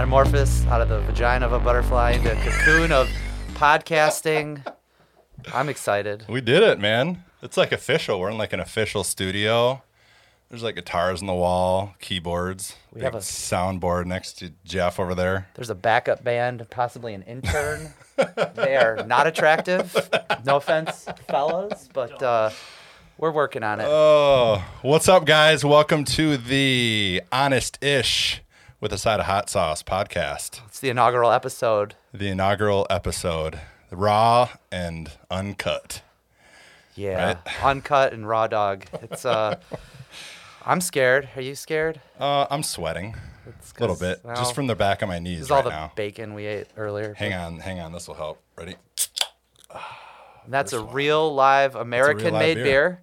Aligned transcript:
Metamorphosis 0.00 0.66
out 0.68 0.80
of 0.80 0.88
the 0.88 0.98
vagina 1.00 1.44
of 1.44 1.52
a 1.52 1.58
butterfly 1.58 2.12
into 2.12 2.32
a 2.32 2.34
cocoon 2.36 2.90
of 2.90 3.06
podcasting. 3.52 4.64
I'm 5.52 5.68
excited. 5.68 6.24
We 6.26 6.40
did 6.40 6.62
it, 6.62 6.80
man. 6.80 7.22
It's 7.42 7.58
like 7.58 7.70
official. 7.70 8.18
We're 8.18 8.30
in 8.30 8.38
like 8.38 8.54
an 8.54 8.60
official 8.60 9.04
studio. 9.04 9.82
There's 10.48 10.62
like 10.62 10.76
guitars 10.76 11.20
on 11.20 11.26
the 11.26 11.34
wall, 11.34 11.96
keyboards. 12.00 12.76
We 12.94 13.02
have 13.02 13.14
a- 13.14 13.18
soundboard 13.18 14.06
next 14.06 14.38
to 14.38 14.52
Geoff 14.64 14.98
over 14.98 15.14
there. 15.14 15.48
There's 15.52 15.68
a 15.68 15.74
backup 15.74 16.24
band, 16.24 16.66
possibly 16.70 17.12
an 17.12 17.20
intern. 17.24 17.92
they 18.54 18.76
are 18.76 19.04
not 19.06 19.26
attractive. 19.26 19.94
No 20.46 20.56
offense, 20.56 21.08
fellas, 21.28 21.90
but 21.92 22.22
uh, 22.22 22.48
we're 23.18 23.32
working 23.32 23.62
on 23.62 23.80
it. 23.80 23.86
Oh, 23.86 24.64
what's 24.80 25.10
up, 25.10 25.26
guys? 25.26 25.62
Welcome 25.62 26.04
to 26.06 26.38
the 26.38 27.20
Honest 27.30 27.76
Ish 27.84 28.40
with 28.80 28.92
a 28.92 28.98
Side 28.98 29.20
of 29.20 29.26
Hot 29.26 29.50
Sauce 29.50 29.82
podcast, 29.82 30.60
It's 30.66 30.80
the 30.80 30.88
inaugural 30.90 31.30
episode. 31.30 31.94
the 32.12 32.28
inaugural 32.28 32.86
episode, 32.88 33.60
raw 33.90 34.48
and 34.72 35.10
uncut. 35.30 36.02
Yeah, 36.94 37.24
Right. 37.26 37.38
uncut 37.62 38.12
and 38.12 38.26
raw 38.28 38.46
dog. 38.46 38.84
It's 39.02 39.24
uh, 39.24 39.56
I'm 40.66 40.80
scared. 40.80 41.28
Are 41.36 41.42
you 41.42 41.54
scared? 41.54 42.00
Uh, 42.18 42.46
I'm 42.50 42.62
sweating 42.62 43.14
It's 43.46 43.72
a 43.76 43.80
little 43.80 43.96
bit, 43.96 44.20
well, 44.24 44.36
just 44.36 44.54
from 44.54 44.66
the 44.66 44.74
back 44.76 45.02
of 45.02 45.08
my 45.08 45.18
knees 45.18 45.38
This 45.40 45.44
is 45.46 45.50
right 45.50 45.56
all 45.58 45.62
the 45.62 45.70
now. 45.70 45.92
bacon 45.94 46.34
we 46.34 46.46
ate 46.46 46.66
earlier. 46.76 47.14
Hang 47.14 47.32
on, 47.34 47.58
hang 47.60 47.80
on. 47.80 47.92
This 47.92 48.08
will 48.08 48.14
help. 48.16 48.40
Ready? 48.56 48.76
And 50.44 50.52
that's 50.54 50.72
a 50.72 50.82
real 50.82 51.34
live 51.34 51.76
American 51.76 52.32
made 52.34 52.54
beer. 52.54 52.64
beer. 52.64 53.02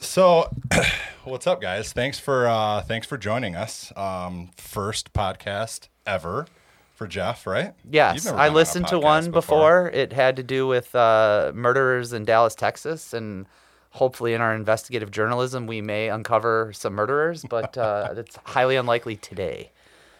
So, 0.00 0.50
what's 1.26 1.46
up, 1.46 1.60
guys? 1.60 1.92
Thanks 1.92 2.18
for 2.18 2.46
uh, 2.46 2.80
thanks 2.82 3.06
for 3.06 3.18
joining 3.18 3.56
us. 3.56 3.92
Um, 3.96 4.50
first 4.56 5.12
podcast 5.12 5.88
ever 6.06 6.46
for 6.94 7.06
Geoff, 7.06 7.46
right? 7.46 7.74
Yes, 7.90 8.26
I 8.26 8.48
listened 8.48 8.88
to 8.88 8.98
one 8.98 9.30
before. 9.30 9.88
It 9.88 10.12
had 10.12 10.36
to 10.36 10.42
do 10.42 10.66
with 10.66 10.94
uh, 10.94 11.52
murderers 11.54 12.12
in 12.12 12.24
Dallas, 12.24 12.54
Texas, 12.54 13.12
and 13.12 13.46
hopefully 13.90 14.34
in 14.34 14.40
our 14.40 14.54
investigative 14.54 15.10
journalism 15.10 15.66
we 15.66 15.80
may 15.80 16.08
uncover 16.08 16.72
some 16.72 16.94
murderers, 16.94 17.44
but 17.48 17.76
uh, 17.76 18.10
it's 18.16 18.38
highly 18.44 18.76
unlikely 18.76 19.16
today. 19.16 19.72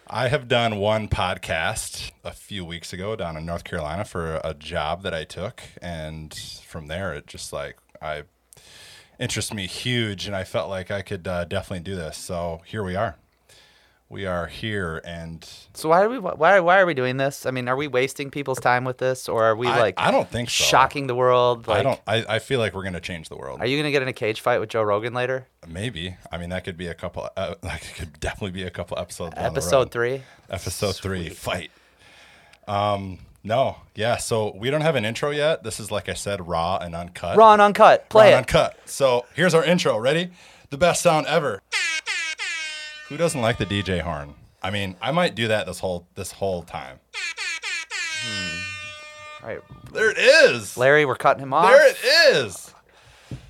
I 0.09 0.29
have 0.29 0.47
done 0.47 0.77
one 0.77 1.09
podcast 1.09 2.11
a 2.23 2.31
few 2.31 2.63
weeks 2.63 2.93
ago 2.93 3.15
down 3.15 3.35
in 3.35 3.45
North 3.45 3.65
Carolina 3.65 4.05
for 4.05 4.39
a 4.43 4.53
job 4.53 5.03
that 5.03 5.13
I 5.13 5.25
took, 5.25 5.61
and 5.81 6.33
from 6.65 6.87
there 6.87 7.13
it 7.13 7.27
just 7.27 7.51
like 7.51 7.77
I 8.01 8.23
interests 9.19 9.53
me 9.53 9.67
huge, 9.67 10.27
and 10.27 10.35
I 10.35 10.43
felt 10.43 10.69
like 10.69 10.91
I 10.91 11.01
could 11.01 11.27
uh, 11.27 11.45
definitely 11.45 11.83
do 11.83 11.95
this. 11.95 12.17
So 12.17 12.61
here 12.65 12.83
we 12.83 12.95
are. 12.95 13.15
We 14.09 14.25
are 14.25 14.47
here, 14.47 15.01
and 15.03 15.45
So 15.73 15.89
why 15.89 16.01
are 16.01 16.07
we 16.07 16.17
why 16.17 16.61
why 16.61 16.79
are 16.79 16.85
we 16.85 16.93
doing 16.93 17.17
this? 17.17 17.45
I 17.45 17.51
mean, 17.51 17.67
are 17.67 17.75
we 17.75 17.87
wasting 17.89 18.31
people's 18.31 18.59
time 18.61 18.85
with 18.85 18.99
this, 18.99 19.27
or 19.27 19.43
are 19.43 19.55
we 19.55 19.67
I, 19.67 19.79
like 19.81 19.95
I 19.97 20.11
don't 20.11 20.29
think 20.29 20.49
so. 20.49 20.63
shocking 20.63 21.07
the 21.07 21.15
world? 21.15 21.67
Like, 21.67 21.79
I 21.79 21.83
don't. 21.83 21.99
I, 22.07 22.35
I 22.35 22.39
feel 22.39 22.61
like 22.61 22.73
we're 22.73 22.85
gonna 22.85 23.01
change 23.01 23.27
the 23.27 23.35
world. 23.35 23.59
Are 23.59 23.65
you 23.65 23.77
gonna 23.77 23.91
get 23.91 24.01
in 24.01 24.07
a 24.07 24.13
cage 24.13 24.39
fight 24.39 24.59
with 24.59 24.69
Joe 24.69 24.81
Rogan 24.81 25.13
later? 25.13 25.47
Maybe. 25.67 26.15
I 26.31 26.37
mean, 26.37 26.51
that 26.51 26.63
could 26.63 26.77
be 26.77 26.87
a 26.87 26.93
couple. 26.93 27.27
Uh, 27.35 27.55
it 27.63 27.93
could 27.97 28.17
definitely 28.21 28.51
be 28.51 28.63
a 28.63 28.69
couple 28.69 28.97
episodes. 28.97 29.35
down 29.35 29.43
the 29.43 29.49
Episode 29.49 29.77
road. 29.77 29.91
three. 29.91 30.21
Episode 30.49 30.95
three. 30.95 31.27
Fight. 31.27 31.71
Um. 32.65 33.19
No. 33.47 33.77
Yeah. 33.95 34.17
So 34.17 34.53
we 34.55 34.69
don't 34.69 34.81
have 34.81 34.95
an 34.95 35.05
intro 35.05 35.31
yet. 35.31 35.63
This 35.63 35.79
is 35.79 35.89
like 35.89 36.09
I 36.09 36.13
said, 36.13 36.45
raw 36.47 36.77
and 36.77 36.93
uncut. 36.93 37.37
Raw 37.37 37.53
and 37.53 37.61
uncut. 37.61 38.01
Raw 38.01 38.07
Play 38.09 38.33
and 38.33 38.45
it. 38.45 38.55
uncut. 38.55 38.77
So 38.85 39.25
here's 39.35 39.53
our 39.53 39.63
intro. 39.63 39.97
Ready? 39.97 40.31
The 40.69 40.77
best 40.77 41.01
sound 41.01 41.27
ever. 41.27 41.61
Who 43.07 43.15
doesn't 43.15 43.39
like 43.39 43.57
the 43.57 43.65
DJ 43.65 44.01
horn? 44.01 44.35
I 44.61 44.69
mean, 44.69 44.97
I 45.01 45.11
might 45.11 45.33
do 45.33 45.47
that 45.47 45.65
this 45.65 45.79
whole 45.79 46.07
this 46.15 46.33
whole 46.33 46.61
time. 46.63 46.99
Hmm. 48.25 49.43
All 49.43 49.49
right, 49.49 49.61
There 49.93 50.11
it 50.11 50.17
is. 50.17 50.75
Larry, 50.75 51.05
we're 51.05 51.15
cutting 51.15 51.41
him 51.43 51.53
off. 51.53 51.71
There 51.71 51.89
it 51.89 51.97
is. 52.35 52.73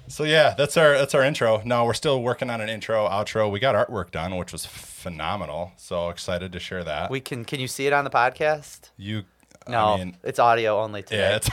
So 0.09 0.25
yeah, 0.25 0.53
that's 0.55 0.77
our 0.77 0.93
that's 0.95 1.15
our 1.15 1.23
intro. 1.23 1.61
No, 1.65 1.85
we're 1.85 1.93
still 1.95 2.21
working 2.21 2.51
on 2.51 2.61
an 2.61 2.69
intro, 2.69 3.07
outro. 3.09 3.51
We 3.51 3.59
got 3.59 3.73
artwork 3.73 4.11
done, 4.11 4.35
which 4.37 4.51
was 4.51 4.63
phenomenal. 4.65 5.71
So 5.77 6.09
excited 6.09 6.51
to 6.53 6.59
share 6.59 6.83
that. 6.83 7.09
We 7.09 7.19
can. 7.19 7.43
Can 7.45 7.59
you 7.59 7.67
see 7.67 7.87
it 7.87 7.93
on 7.93 8.03
the 8.03 8.11
podcast? 8.11 8.91
you 8.95 9.23
No, 9.69 9.85
I 9.93 9.97
mean, 9.97 10.17
it's 10.23 10.39
audio 10.39 10.79
only 10.81 11.03
today. 11.03 11.17
yeah, 11.17 11.35
it's 11.37 11.49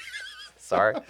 Sorry. 0.58 0.94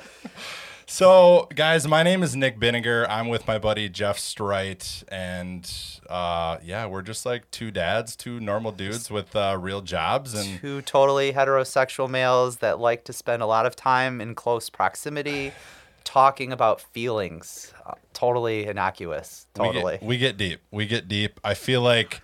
So, 0.87 1.49
guys, 1.55 1.89
my 1.89 2.03
name 2.03 2.23
is 2.23 2.37
Nik 2.37 2.61
Biddinger. 2.61 3.07
I'm 3.09 3.29
with 3.29 3.47
my 3.47 3.57
buddy 3.59 3.89
Geoff 3.89 4.19
Streit, 4.19 5.05
and 5.09 5.67
uh, 6.11 6.59
yeah, 6.63 6.85
we're 6.85 7.01
just 7.01 7.25
like 7.25 7.51
two 7.51 7.71
dads, 7.71 8.15
two 8.15 8.39
normal 8.41 8.73
dudes 8.73 9.11
with 9.11 9.35
uh, 9.35 9.57
real 9.59 9.81
jobs, 9.81 10.35
and 10.35 10.61
Two 10.61 10.83
totally 10.83 11.33
heterosexual 11.33 12.11
males 12.11 12.59
that 12.59 12.79
like 12.79 13.05
to 13.05 13.15
spend 13.15 13.41
a 13.43 13.47
lot 13.47 13.65
of 13.65 13.75
time 13.75 14.21
in 14.21 14.35
close 14.35 14.69
proximity, 14.69 15.53
talking 16.05 16.53
about 16.53 16.83
feelings. 16.83 17.73
Uh, 17.87 17.95
totally 18.13 18.67
innocuous. 18.67 19.47
we 19.57 19.65
Totally. 19.65 19.93
get, 19.95 20.03
we 20.03 20.19
get 20.19 20.37
deep. 20.37 20.61
We 20.71 20.85
get 20.85 21.09
deep. 21.09 21.41
I 21.43 21.55
feel 21.55 21.81
like 21.81 22.21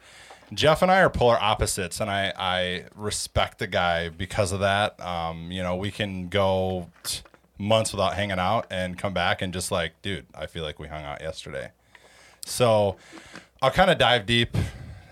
Geoff 0.53 0.83
and 0.83 0.91
I 0.91 1.01
are 1.01 1.11
polar 1.11 1.39
opposites, 1.41 2.01
and 2.01 2.11
I 2.11 2.33
I 2.37 2.85
respect 2.95 3.59
the 3.59 3.67
guy 3.67 4.09
because 4.09 4.53
of 4.53 4.61
that. 4.61 5.01
Um, 5.01 5.51
you 5.53 5.63
know, 5.63 5.77
we 5.77 5.91
can 5.91 6.29
go 6.29 6.89
t- 7.03 7.21
months 7.59 7.93
without 7.93 8.15
hanging 8.15 8.39
out 8.39 8.67
and 8.71 8.97
come 8.97 9.13
back 9.13 9.43
and 9.43 9.53
just 9.53 9.71
like, 9.71 10.01
dude, 10.01 10.27
I 10.35 10.47
feel 10.47 10.63
like 10.65 10.79
we 10.79 10.89
hung 10.89 11.05
out 11.05 11.21
yesterday. 11.21 11.73
So 12.45 12.97
I'll 13.61 13.71
kind 13.71 13.91
of 13.91 13.99
dive 13.99 14.25
deep. 14.27 14.57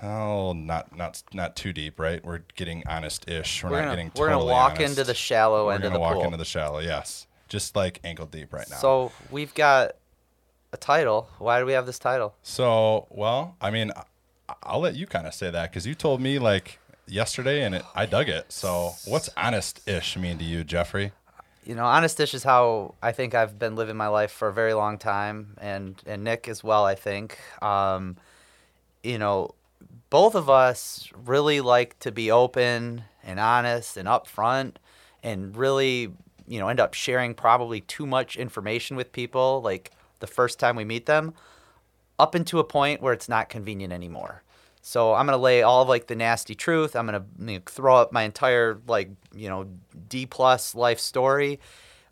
Oh, 0.03 0.53
not 0.53 0.97
not 0.97 1.23
not 1.33 1.57
too 1.57 1.73
deep, 1.73 1.99
right? 1.99 2.25
We're 2.25 2.43
getting 2.55 2.83
honest-ish. 2.87 3.63
We're, 3.63 3.71
we're 3.71 3.77
not 3.77 3.85
gonna, 3.85 3.97
getting. 3.97 4.13
we're 4.17 4.29
gonna 4.31 4.45
walk 4.45 4.73
honest. 4.77 4.91
into 4.91 5.05
the 5.05 5.15
shallow 5.15 5.67
We're 5.67 5.75
end 5.75 5.85
of 5.85 5.93
gonna 5.93 6.01
walk 6.01 6.25
into 6.25 6.37
the 6.37 6.45
shallow. 6.45 6.79
Yes, 6.79 7.27
just 7.49 7.77
like 7.77 8.01
ankle 8.05 8.27
deep 8.27 8.53
right 8.53 8.69
now. 8.71 8.77
so 8.77 9.13
we've 9.31 9.55
got 9.55 9.97
a 10.73 10.77
title. 10.77 11.29
Why 11.39 11.59
do 11.59 11.67
we 11.67 11.73
have 11.73 11.87
this 11.87 11.99
title? 11.99 12.35
So, 12.43 13.07
well, 13.11 13.57
I 13.61 13.71
mean, 13.71 13.91
I'll 14.63 14.81
let 14.81 14.97
you 14.97 15.07
kind 15.07 15.27
of 15.27 15.35
say 15.35 15.51
that 15.51 15.71
because 15.71 15.87
you 15.87 15.95
told 15.95 16.21
me 16.21 16.39
like 16.39 16.79
yesterday, 17.07 17.65
and 17.65 17.75
it, 17.75 17.85
I 17.95 18.07
dug 18.07 18.29
it. 18.29 18.53
So, 18.53 18.93
what's 19.07 19.29
honest-ish 19.37 20.17
mean 20.17 20.39
to 20.39 20.45
you, 20.45 20.65
Jeffrey? 20.65 21.13
you 21.67 21.75
know, 21.75 21.85
honest-ish 21.85 22.33
is 22.33 22.45
how 22.45 22.95
I 23.03 23.11
think 23.11 23.35
I've 23.35 23.59
been 23.59 23.75
living 23.75 23.97
my 23.97 24.07
life 24.07 24.31
for 24.31 24.49
a 24.49 24.53
very 24.53 24.73
long 24.73 24.99
time, 24.99 25.57
and 25.61 26.01
and 26.07 26.23
Nik 26.23 26.49
as 26.49 26.63
well. 26.63 26.85
I 26.85 26.95
think, 26.95 27.39
um, 27.61 28.17
you 29.03 29.19
know, 29.19 29.55
both 30.09 30.37
of 30.37 30.49
us 30.49 31.11
really 31.25 31.61
like 31.61 31.99
to 31.99 32.13
be 32.13 32.31
open 32.31 33.03
and 33.25 33.41
honest 33.41 33.97
and 33.97 34.07
upfront, 34.09 34.77
and 35.25 35.57
really, 35.57 36.13
you 36.47 36.61
know, 36.61 36.69
end 36.69 36.79
up 36.79 36.95
sharing 36.95 37.35
probably 37.35 37.81
too 37.81 38.07
much 38.07 38.37
information 38.37 38.97
with 38.97 39.11
people, 39.11 39.61
like 39.61 39.91
the 40.21 40.29
first 40.29 40.61
time 40.61 40.77
we 40.77 40.85
meet 40.85 41.07
them, 41.07 41.35
up 42.19 42.35
into 42.35 42.59
a 42.59 42.65
point 42.65 43.03
where 43.03 43.13
it's 43.13 43.29
not 43.29 43.49
convenient 43.49 43.93
anymore. 43.93 44.43
So 44.83 45.15
I'm 45.15 45.27
gonna 45.27 45.37
lay 45.37 45.63
all 45.63 45.83
of 45.83 45.89
like 45.89 46.07
the 46.07 46.15
nasty 46.15 46.55
truth. 46.55 46.95
I'm 46.95 47.07
gonna 47.07 47.25
you 47.41 47.59
know, 47.59 47.61
throw 47.67 47.97
up 47.97 48.13
my 48.13 48.23
entire 48.23 48.79
like 48.87 49.11
you 49.35 49.49
know 49.49 49.67
D 50.09 50.27
plus 50.27 50.77
life 50.77 51.01
story, 51.01 51.59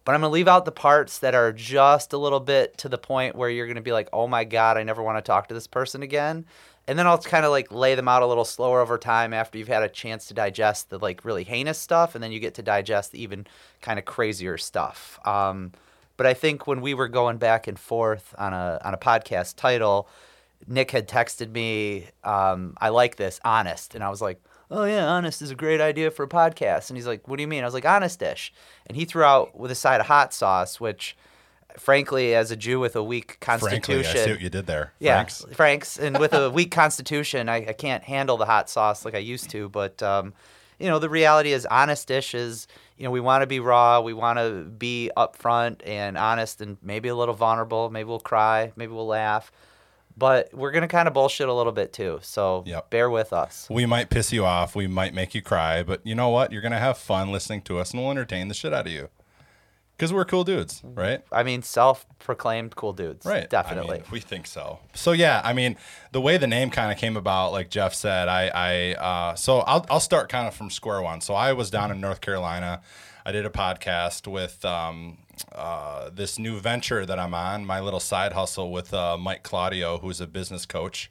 but 0.05 0.15
I'm 0.15 0.21
gonna 0.21 0.33
leave 0.33 0.49
out 0.49 0.65
the 0.65 0.73
parts 0.73 1.21
that 1.21 1.37
are 1.37 1.53
just 1.53 2.13
a 2.13 2.19
little 2.19 2.41
bit 2.41 2.77
to 2.79 2.89
the 2.89 2.99
point 2.99 3.37
where 3.37 3.49
you're 3.49 3.69
gonna 3.69 3.81
be 3.81 3.93
like, 3.93 4.09
oh 4.13 4.27
my 4.27 4.43
god, 4.43 4.77
I 4.77 4.83
never 4.83 5.05
want 5.05 5.19
to 5.19 5.23
talk 5.23 5.47
to 5.49 5.55
this 5.55 5.69
person 5.69 6.03
again. 6.03 6.47
And 6.89 6.99
then 6.99 7.07
I'll 7.07 7.17
kind 7.17 7.47
of 7.47 7.53
like 7.53 7.71
lay 7.71 7.95
them 7.95 8.09
out 8.09 8.23
a 8.23 8.27
little 8.27 8.45
slower 8.45 8.81
over 8.81 8.99
time 8.99 9.33
after 9.33 9.57
you've 9.57 9.69
had 9.69 9.85
a 9.85 9.89
chance 9.89 10.27
to 10.27 10.35
digest 10.35 10.91
the 10.91 10.99
like 10.99 11.25
really 11.25 11.45
heinous 11.45 11.79
stuff, 11.79 12.17
and 12.17 12.25
then 12.25 12.33
you 12.33 12.41
get 12.41 12.55
to 12.55 12.63
digest 12.63 13.13
the 13.13 13.23
even 13.23 13.47
kind 13.83 14.01
of 14.01 14.05
crazier 14.05 14.59
stuff. 14.59 15.21
Um, 15.25 15.73
but 16.17 16.27
I 16.27 16.35
think 16.35 16.67
when 16.67 16.81
we 16.81 16.95
were 16.95 17.09
going 17.09 17.39
back 17.39 17.67
and 17.67 17.79
forth 17.79 18.35
on 18.39 18.53
a 18.53 18.81
on 18.85 18.95
a 18.95 18.99
podcast 18.99 19.57
title, 19.57 20.09
Nik 20.67 20.93
had 20.93 21.09
texted 21.09 21.51
me, 21.51 22.07
um, 22.23 22.75
I 22.81 22.89
like 22.89 23.17
this, 23.17 23.41
honest. 23.45 23.95
And 23.95 24.03
I 24.03 24.09
was 24.09 24.23
like, 24.23 24.43
oh, 24.71 24.85
yeah, 24.85 25.07
honest 25.07 25.43
is 25.43 25.51
a 25.51 25.55
great 25.55 25.81
idea 25.81 26.11
for 26.11 26.23
a 26.23 26.29
podcast. 26.29 26.89
And 26.89 26.97
he's 26.97 27.07
like, 27.07 27.29
what 27.29 27.37
do 27.37 27.43
you 27.43 27.49
mean? 27.49 27.63
I 27.63 27.67
was 27.67 27.75
like, 27.75 27.85
honest-ish. 27.85 28.53
And 28.87 28.97
he 28.97 29.05
threw 29.05 29.23
out 29.23 29.59
with 29.59 29.71
a 29.71 29.75
side 29.75 30.01
of 30.01 30.07
hot 30.07 30.33
sauce, 30.33 30.81
which, 30.81 31.17
frankly, 31.77 32.35
as 32.35 32.51
a 32.51 32.57
Jew 32.57 32.81
with 32.81 32.97
a 32.97 33.03
weak 33.03 33.37
Frankly, 33.41 33.71
constitution. 33.71 34.21
I 34.21 34.25
see 34.25 34.31
what 34.31 34.41
you 34.41 34.49
did 34.49 34.67
there. 34.67 34.93
Yeah, 34.99 35.17
Franks. 35.17 35.45
Frank's. 35.53 35.99
And 35.99 36.19
with 36.19 36.33
a 36.33 36.51
weak 36.51 36.71
constitution, 36.71 37.49
I, 37.51 37.57
I 37.57 37.73
can't 37.75 38.03
handle 38.03 38.39
the 38.39 38.47
hot 38.47 38.71
sauce 38.71 39.05
like 39.05 39.15
I 39.15 39.19
used 39.19 39.51
to. 39.51 39.69
But, 39.69 40.03
um, 40.03 40.33
you 40.79 40.89
know, 40.89 40.99
the 40.99 41.09
reality 41.09 41.53
is 41.53 41.67
honest 41.67 42.09
dish 42.09 42.35
is, 42.35 42.67
you 42.97 43.05
know, 43.05 43.11
we 43.11 43.21
want 43.21 43.43
to 43.43 43.47
be 43.47 43.61
raw. 43.61 44.01
We 44.01 44.13
want 44.13 44.39
to 44.39 44.65
be 44.65 45.11
upfront 45.17 45.81
and 45.87 46.17
honest 46.17 46.61
and 46.61 46.77
maybe 46.83 47.09
a 47.09 47.15
little 47.15 47.35
vulnerable. 47.35 47.91
Maybe 47.91 48.09
we'll 48.09 48.21
cry. 48.21 48.73
Maybe 48.77 48.93
we'll 48.93 49.07
laugh. 49.07 49.51
But 50.17 50.55
we're 50.55 50.71
going 50.71 50.83
to 50.83 50.89
kind 50.89 51.09
of 51.09 51.15
bullshit 51.15 51.49
a 51.49 51.53
little 51.53 51.73
bit 51.73 51.93
too. 51.93 52.21
So 52.23 52.63
Yep. 52.67 52.91
bear 52.91 53.11
with 53.11 53.33
us. 53.33 53.67
We 53.69 53.85
might 53.85 54.11
piss 54.11 54.33
you 54.33 54.45
off. 54.45 54.77
We 54.77 54.87
might 54.87 55.13
make 55.13 55.35
you 55.35 55.43
cry, 55.43 55.83
but 55.83 56.01
you 56.07 56.15
know 56.15 56.29
what? 56.29 56.53
You're 56.53 56.63
gonna 56.63 56.79
have 56.79 56.99
fun 56.99 57.33
listening 57.33 57.63
to 57.63 57.79
us, 57.79 57.91
and 57.91 58.01
we'll 58.01 58.13
entertain 58.13 58.47
the 58.47 58.55
shit 58.55 58.73
out 58.73 58.87
of 58.87 58.93
you. 58.93 59.09
Because 59.97 60.13
we're 60.13 60.25
cool 60.25 60.45
dudes, 60.45 60.83
right? 60.85 61.23
I 61.31 61.43
mean, 61.43 61.63
self-proclaimed 61.63 62.75
cool 62.77 62.93
dudes. 62.93 63.25
Right. 63.25 63.49
Definitely. 63.49 63.99
I 63.99 64.01
mean, 64.01 64.11
we 64.11 64.21
think 64.21 64.47
so. 64.47 64.81
So 64.95 65.13
yeah, 65.13 65.41
I 65.45 65.53
mean, 65.53 65.77
the 66.13 66.21
way 66.21 66.37
the 66.37 66.47
name 66.47 66.71
kind 66.71 66.91
of 66.91 66.99
came 66.99 67.17
about, 67.17 67.53
like 67.53 67.71
Jeff 67.71 67.95
said, 67.95 68.29
I, 68.29 68.49
I, 68.49 68.95
uh, 68.95 69.35
so 69.37 69.61
I'll, 69.61 69.87
I'll 69.89 70.01
start 70.01 70.29
kind 70.29 70.49
of 70.49 70.55
from 70.55 70.71
square 70.71 71.01
one. 71.01 71.21
So 71.21 71.35
I 71.35 71.53
was 71.53 71.71
down 71.71 71.91
in 71.91 72.01
North 72.01 72.21
Carolina. 72.21 72.81
I 73.25 73.33
did 73.33 73.47
a 73.47 73.51
podcast 73.51 74.27
with 74.27 74.65
um, 74.65 75.19
uh, 75.53 76.11
this 76.13 76.39
new 76.39 76.59
venture 76.59 77.07
that 77.07 77.19
I'm 77.19 77.33
on, 77.33 77.65
my 77.65 77.81
little 77.81 78.01
side 78.01 78.33
hustle 78.33 78.71
with 78.73 78.93
uh, 78.93 79.17
Mike 79.17 79.43
Claudio, 79.43 79.99
who's 79.99 80.21
a 80.21 80.27
business 80.27 80.67
coach. 80.67 81.11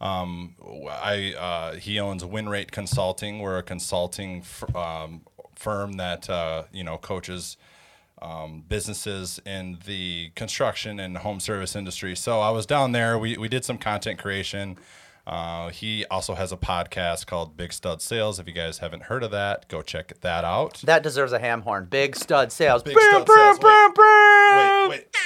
Um, 0.00 0.54
I 0.88 1.34
uh, 1.38 1.74
he 1.76 2.00
owns 2.00 2.24
Win 2.24 2.48
Rate 2.48 2.72
Consulting. 2.72 3.40
We're 3.40 3.58
a 3.58 3.62
consulting 3.62 4.38
f- 4.38 4.74
um, 4.74 5.20
firm 5.54 5.94
that 5.94 6.30
uh, 6.30 6.62
you 6.72 6.82
know 6.82 6.96
coaches 6.96 7.58
um, 8.22 8.64
businesses 8.68 9.40
in 9.46 9.78
the 9.86 10.30
construction 10.34 11.00
and 11.00 11.18
home 11.18 11.40
service 11.40 11.74
industry. 11.74 12.14
So 12.16 12.40
I 12.40 12.50
was 12.50 12.66
down 12.66 12.92
there. 12.92 13.18
We, 13.18 13.36
we 13.36 13.48
did 13.48 13.64
some 13.64 13.78
content 13.78 14.18
creation. 14.18 14.78
Uh, 15.26 15.68
he 15.68 16.04
also 16.06 16.34
has 16.34 16.50
a 16.50 16.56
podcast 16.56 17.26
called 17.26 17.56
Big 17.56 17.72
Stud 17.72 18.02
Sales. 18.02 18.38
If 18.38 18.46
you 18.46 18.52
guys 18.52 18.78
haven't 18.78 19.04
heard 19.04 19.22
of 19.22 19.30
that, 19.30 19.68
go 19.68 19.82
check 19.82 20.18
that 20.22 20.44
out. 20.44 20.80
That 20.84 21.02
deserves 21.02 21.32
a 21.32 21.38
ham 21.38 21.62
horn. 21.62 21.86
Big 21.88 22.16
stud 22.16 22.50
sales. 22.50 22.82
Big 22.82 22.98
stud 22.98 23.28
sales. 23.28 23.58
Wait, 23.60 23.92
wait, 23.96 24.88
wait. 24.88 25.16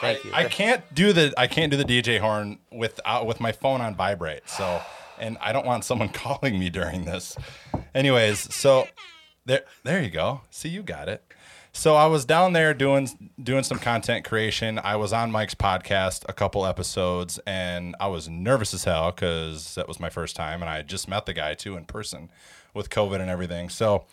Thank 0.00 0.24
you. 0.24 0.32
I 0.34 0.44
can't 0.44 0.82
do 0.94 1.12
the 1.12 1.32
I 1.38 1.46
can't 1.46 1.70
do 1.70 1.76
the 1.76 1.84
DJ 1.84 2.18
horn 2.18 2.58
without 2.72 3.24
with 3.26 3.40
my 3.40 3.52
phone 3.52 3.80
on 3.80 3.94
vibrate. 3.94 4.48
So, 4.48 4.80
and 5.18 5.38
I 5.40 5.52
don't 5.52 5.64
want 5.64 5.84
someone 5.84 6.08
calling 6.12 6.58
me 6.58 6.68
during 6.70 7.04
this. 7.04 7.36
Anyways, 7.94 8.52
so 8.52 8.88
there 9.46 9.62
there 9.84 10.02
you 10.02 10.10
go. 10.10 10.40
See, 10.50 10.70
you 10.70 10.82
got 10.82 11.08
it. 11.08 11.22
So 11.74 11.94
I 11.94 12.06
was 12.06 12.26
down 12.26 12.52
there 12.52 12.74
doing 12.74 13.30
doing 13.42 13.64
some 13.64 13.78
content 13.78 14.26
creation. 14.26 14.78
I 14.78 14.96
was 14.96 15.12
on 15.12 15.32
Mike's 15.32 15.54
podcast 15.54 16.24
a 16.28 16.32
couple 16.34 16.66
episodes, 16.66 17.40
and 17.46 17.96
I 17.98 18.08
was 18.08 18.28
nervous 18.28 18.74
as 18.74 18.84
hell 18.84 19.10
because 19.10 19.74
that 19.74 19.88
was 19.88 19.98
my 19.98 20.10
first 20.10 20.36
time, 20.36 20.60
and 20.60 20.68
I 20.68 20.76
had 20.76 20.88
just 20.88 21.08
met 21.08 21.24
the 21.24 21.32
guy 21.32 21.54
too 21.54 21.76
in 21.78 21.86
person 21.86 22.30
with 22.74 22.90
COVID 22.90 23.20
and 23.20 23.30
everything. 23.30 23.70
So 23.70 24.04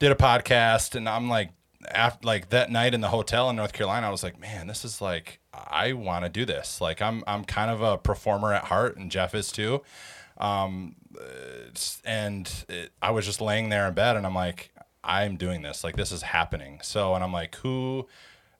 did 0.00 0.10
a 0.10 0.16
podcast, 0.16 0.96
and 0.96 1.08
I'm 1.08 1.28
like, 1.28 1.50
after 1.88 2.26
like 2.26 2.50
that 2.50 2.70
night 2.70 2.94
in 2.94 3.00
the 3.00 3.08
hotel 3.08 3.48
in 3.48 3.54
North 3.56 3.72
Carolina, 3.72 4.08
I 4.08 4.10
was 4.10 4.24
like, 4.24 4.40
man, 4.40 4.66
this 4.66 4.84
is 4.84 5.00
like 5.00 5.38
I 5.52 5.92
want 5.92 6.24
to 6.24 6.28
do 6.28 6.44
this. 6.44 6.80
Like 6.80 7.00
I'm 7.00 7.22
I'm 7.28 7.44
kind 7.44 7.70
of 7.70 7.80
a 7.80 7.96
performer 7.96 8.52
at 8.52 8.64
heart, 8.64 8.96
and 8.96 9.08
Geoff 9.08 9.36
is 9.36 9.52
too. 9.52 9.82
Um, 10.36 10.96
and 12.04 12.50
it, 12.68 12.90
I 13.00 13.12
was 13.12 13.24
just 13.24 13.40
laying 13.40 13.68
there 13.68 13.86
in 13.86 13.94
bed, 13.94 14.16
and 14.16 14.26
I'm 14.26 14.34
like, 14.34 14.72
I'm 15.04 15.36
doing 15.36 15.62
this. 15.62 15.84
Like 15.84 15.96
this 15.96 16.12
is 16.12 16.22
happening. 16.22 16.80
So, 16.82 17.14
and 17.14 17.22
I'm 17.22 17.32
like, 17.32 17.56
who? 17.56 18.06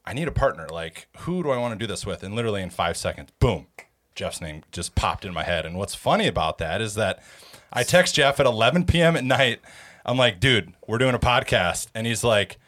I 0.05 0.12
need 0.12 0.29
a 0.29 0.32
partner. 0.32 0.69
Like 0.69 1.08
who 1.19 1.43
do 1.43 1.50
I 1.50 1.56
want 1.56 1.79
to 1.79 1.82
do 1.82 1.87
this 1.87 2.05
with? 2.05 2.23
And 2.23 2.35
literally 2.35 2.62
in 2.62 2.70
five 2.70 2.96
seconds, 2.96 3.31
boom, 3.38 3.67
Geoff's 4.14 4.41
name 4.41 4.62
just 4.70 4.94
popped 4.94 5.25
in 5.25 5.32
my 5.32 5.44
head. 5.44 5.67
And 5.67 5.76
what's 5.76 5.94
funny 5.94 6.26
about 6.26 6.58
that 6.58 6.81
is 6.81 6.94
that 6.94 7.23
I 7.73 7.82
text 7.82 8.14
Geoff 8.14 8.38
at 8.38 8.46
11 8.46 8.85
p.m. 8.85 9.17
at 9.17 9.25
night. 9.25 9.61
I'm 10.06 10.19
like, 10.19 10.38
dude, 10.38 10.75
we're 10.87 10.99
doing 10.99 11.14
a 11.14 11.19
podcast, 11.19 11.88
and 11.94 12.06
he's 12.06 12.23
like 12.23 12.58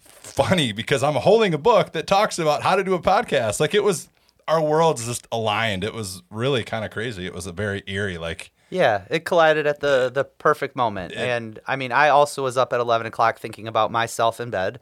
funny 0.00 0.72
because 0.72 1.02
I'm 1.02 1.14
holding 1.14 1.54
a 1.54 1.58
book 1.58 1.92
that 1.92 2.06
talks 2.06 2.38
about 2.38 2.62
how 2.62 2.76
to 2.76 2.84
do 2.84 2.94
a 2.94 3.00
podcast. 3.00 3.60
Like 3.60 3.74
it 3.74 3.84
was 3.84 4.08
our 4.48 4.60
worlds 4.60 5.06
just 5.06 5.26
aligned. 5.30 5.84
It 5.84 5.94
was 5.94 6.22
really 6.30 6.64
kind 6.64 6.84
of 6.84 6.90
crazy. 6.90 7.26
It 7.26 7.32
was 7.32 7.46
a 7.46 7.52
very 7.52 7.82
eerie, 7.86 8.18
like 8.18 8.50
Yeah, 8.70 9.02
it 9.10 9.24
collided 9.24 9.66
at 9.66 9.80
the 9.80 10.10
the 10.12 10.24
perfect 10.24 10.76
moment. 10.76 11.12
and 11.14 11.58
I 11.66 11.76
mean, 11.76 11.92
I 11.92 12.08
also 12.08 12.42
was 12.44 12.56
up 12.56 12.72
at 12.72 12.80
eleven 12.80 13.06
o'clock 13.06 13.38
thinking 13.38 13.66
about 13.68 13.90
myself 13.90 14.40
in 14.40 14.50
bed. 14.50 14.80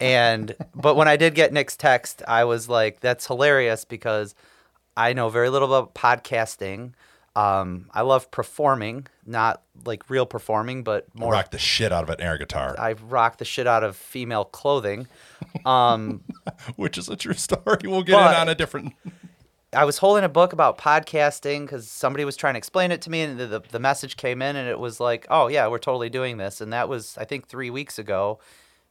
And 0.00 0.54
but 0.74 0.96
when 0.96 1.08
I 1.08 1.16
did 1.16 1.34
get 1.34 1.52
Nik's 1.52 1.76
text, 1.76 2.22
I 2.28 2.44
was 2.44 2.68
like, 2.68 3.00
"That's 3.00 3.26
hilarious," 3.26 3.84
because 3.84 4.34
I 4.96 5.12
know 5.12 5.28
very 5.28 5.48
little 5.48 5.72
about 5.72 5.94
podcasting. 5.94 6.92
Um, 7.34 7.86
I 7.94 8.02
love 8.02 8.30
performing, 8.30 9.06
not 9.24 9.62
like 9.86 10.10
real 10.10 10.26
performing, 10.26 10.82
but 10.82 11.06
more. 11.14 11.32
rock 11.32 11.50
the 11.50 11.58
shit 11.58 11.90
out 11.90 12.02
of 12.02 12.10
an 12.10 12.20
air 12.20 12.36
guitar, 12.36 12.74
I 12.78 12.92
rock 12.92 13.38
the 13.38 13.46
shit 13.46 13.66
out 13.66 13.82
of 13.82 13.96
female 13.96 14.44
clothing. 14.44 15.06
Um, 15.64 16.22
which 16.76 16.98
is 16.98 17.08
a 17.08 17.16
true 17.16 17.32
story. 17.34 17.78
We'll 17.84 18.02
get 18.02 18.16
But- 18.16 18.34
in 18.34 18.40
on 18.40 18.48
a 18.50 18.54
different. 18.54 18.92
I 19.74 19.84
was 19.84 19.98
holding 19.98 20.22
a 20.22 20.28
book 20.28 20.52
about 20.52 20.76
podcasting 20.76 21.62
because 21.62 21.90
somebody 21.90 22.26
was 22.26 22.36
trying 22.36 22.54
to 22.54 22.58
explain 22.58 22.90
it 22.92 23.00
to 23.02 23.10
me, 23.10 23.22
and 23.22 23.40
the, 23.40 23.46
the, 23.46 23.60
the 23.70 23.78
message 23.78 24.18
came 24.18 24.42
in, 24.42 24.54
and 24.56 24.68
it 24.68 24.78
was 24.78 25.00
like, 25.00 25.26
"Oh 25.30 25.48
yeah, 25.48 25.66
we're 25.68 25.78
totally 25.78 26.10
doing 26.10 26.36
this." 26.36 26.60
And 26.60 26.72
that 26.72 26.88
was, 26.88 27.16
I 27.16 27.24
think, 27.24 27.48
three 27.48 27.70
weeks 27.70 27.98
ago. 27.98 28.38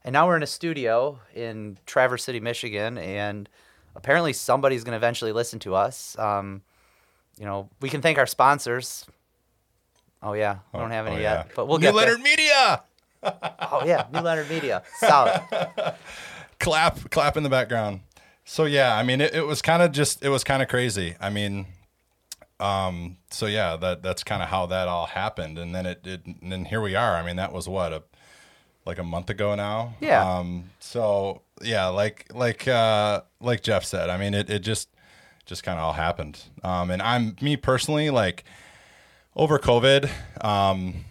And 0.04 0.14
now 0.14 0.26
we're 0.26 0.38
in 0.38 0.42
a 0.44 0.48
studio 0.48 1.20
in 1.36 1.78
Traverse 1.86 2.24
City, 2.24 2.40
Michigan, 2.40 2.98
and 2.98 3.48
apparently 3.96 4.34
somebody's 4.34 4.84
going 4.84 4.94
to 4.94 4.98
eventually 4.98 5.32
listen 5.32 5.60
to 5.60 5.76
us. 5.76 6.18
Um, 6.18 6.64
you 7.38 7.46
know, 7.46 7.70
we 7.80 7.90
can 7.90 8.02
thank 8.02 8.18
our 8.18 8.26
sponsors. 8.26 9.06
Oh 10.24 10.34
yeah, 10.34 10.60
we 10.74 10.80
don't 10.80 10.92
have 10.92 11.06
any 11.06 11.18
Oh, 11.18 11.20
yet, 11.20 11.52
but 11.56 11.68
we'll 11.68 11.78
New 11.78 11.84
get 11.84 11.96
there. 11.96 12.06
Leonard 12.08 12.22
Media. 12.22 12.84
Oh 13.24 13.84
yeah, 13.86 14.08
New 14.12 14.22
Leonard 14.22 14.50
Media, 14.50 14.82
solid. 14.98 15.44
clap 16.60 17.12
clap 17.12 17.38
in 17.38 17.44
the 17.44 17.50
background 17.50 18.02
so 18.44 18.66
yeah 18.66 18.96
i 18.96 19.04
mean 19.04 19.22
it, 19.22 19.34
it 19.34 19.46
was 19.46 19.62
kind 19.62 19.82
of 19.82 19.92
just 19.92 20.24
it 20.24 20.30
was 20.30 20.44
kind 20.44 20.62
of 20.62 20.68
crazy. 20.68 21.16
I 21.20 21.30
mean 21.30 21.66
um 22.60 23.18
so 23.32 23.48
yeah 23.48 23.76
that 23.78 24.04
that's 24.04 24.24
kind 24.24 24.44
of 24.44 24.50
how 24.50 24.68
that 24.68 24.88
all 24.88 25.08
happened. 25.08 25.58
And 25.58 25.74
then 25.74 25.86
it, 25.86 26.06
it 26.06 26.26
and 26.26 26.52
then 26.52 26.66
here 26.66 26.82
we 26.82 26.96
are. 26.96 27.16
I 27.16 27.26
mean 27.26 27.38
that 27.38 27.52
was 27.54 27.68
what 27.68 27.94
a 27.94 28.04
like 28.86 28.98
a 29.00 29.04
month 29.04 29.30
ago 29.30 29.56
now? 29.56 29.94
Yeah. 30.00 30.38
um 30.40 30.72
so 30.80 31.42
yeah 31.62 31.88
like 31.88 32.26
like 32.34 32.68
uh 32.68 33.22
like 33.40 33.62
Geoff 33.62 33.86
said 33.86 34.10
i 34.10 34.18
mean 34.18 34.34
it, 34.34 34.50
it 34.50 34.60
just 34.60 34.90
just 35.46 35.64
kind 35.64 35.78
of 35.80 35.86
all 35.86 35.94
happened. 35.94 36.40
Um 36.64 36.92
and 36.92 37.02
i'm 37.02 37.36
me 37.42 37.58
personally 37.58 38.10
like 38.10 38.44
over 39.36 39.58
COVID, 39.60 40.10
um, 40.44 41.06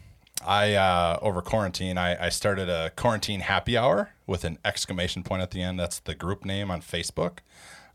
I 0.50 0.74
uh, 0.74 1.16
over 1.22 1.42
quarantine, 1.42 1.96
I, 1.96 2.26
I 2.26 2.28
started 2.28 2.68
a 2.68 2.90
quarantine 2.96 3.38
happy 3.38 3.78
hour 3.78 4.10
with 4.26 4.42
an 4.42 4.58
exclamation 4.64 5.22
point 5.22 5.42
at 5.42 5.52
the 5.52 5.62
end. 5.62 5.78
That's 5.78 6.00
the 6.00 6.14
group 6.16 6.44
name 6.44 6.72
on 6.72 6.82
Facebook. 6.82 7.38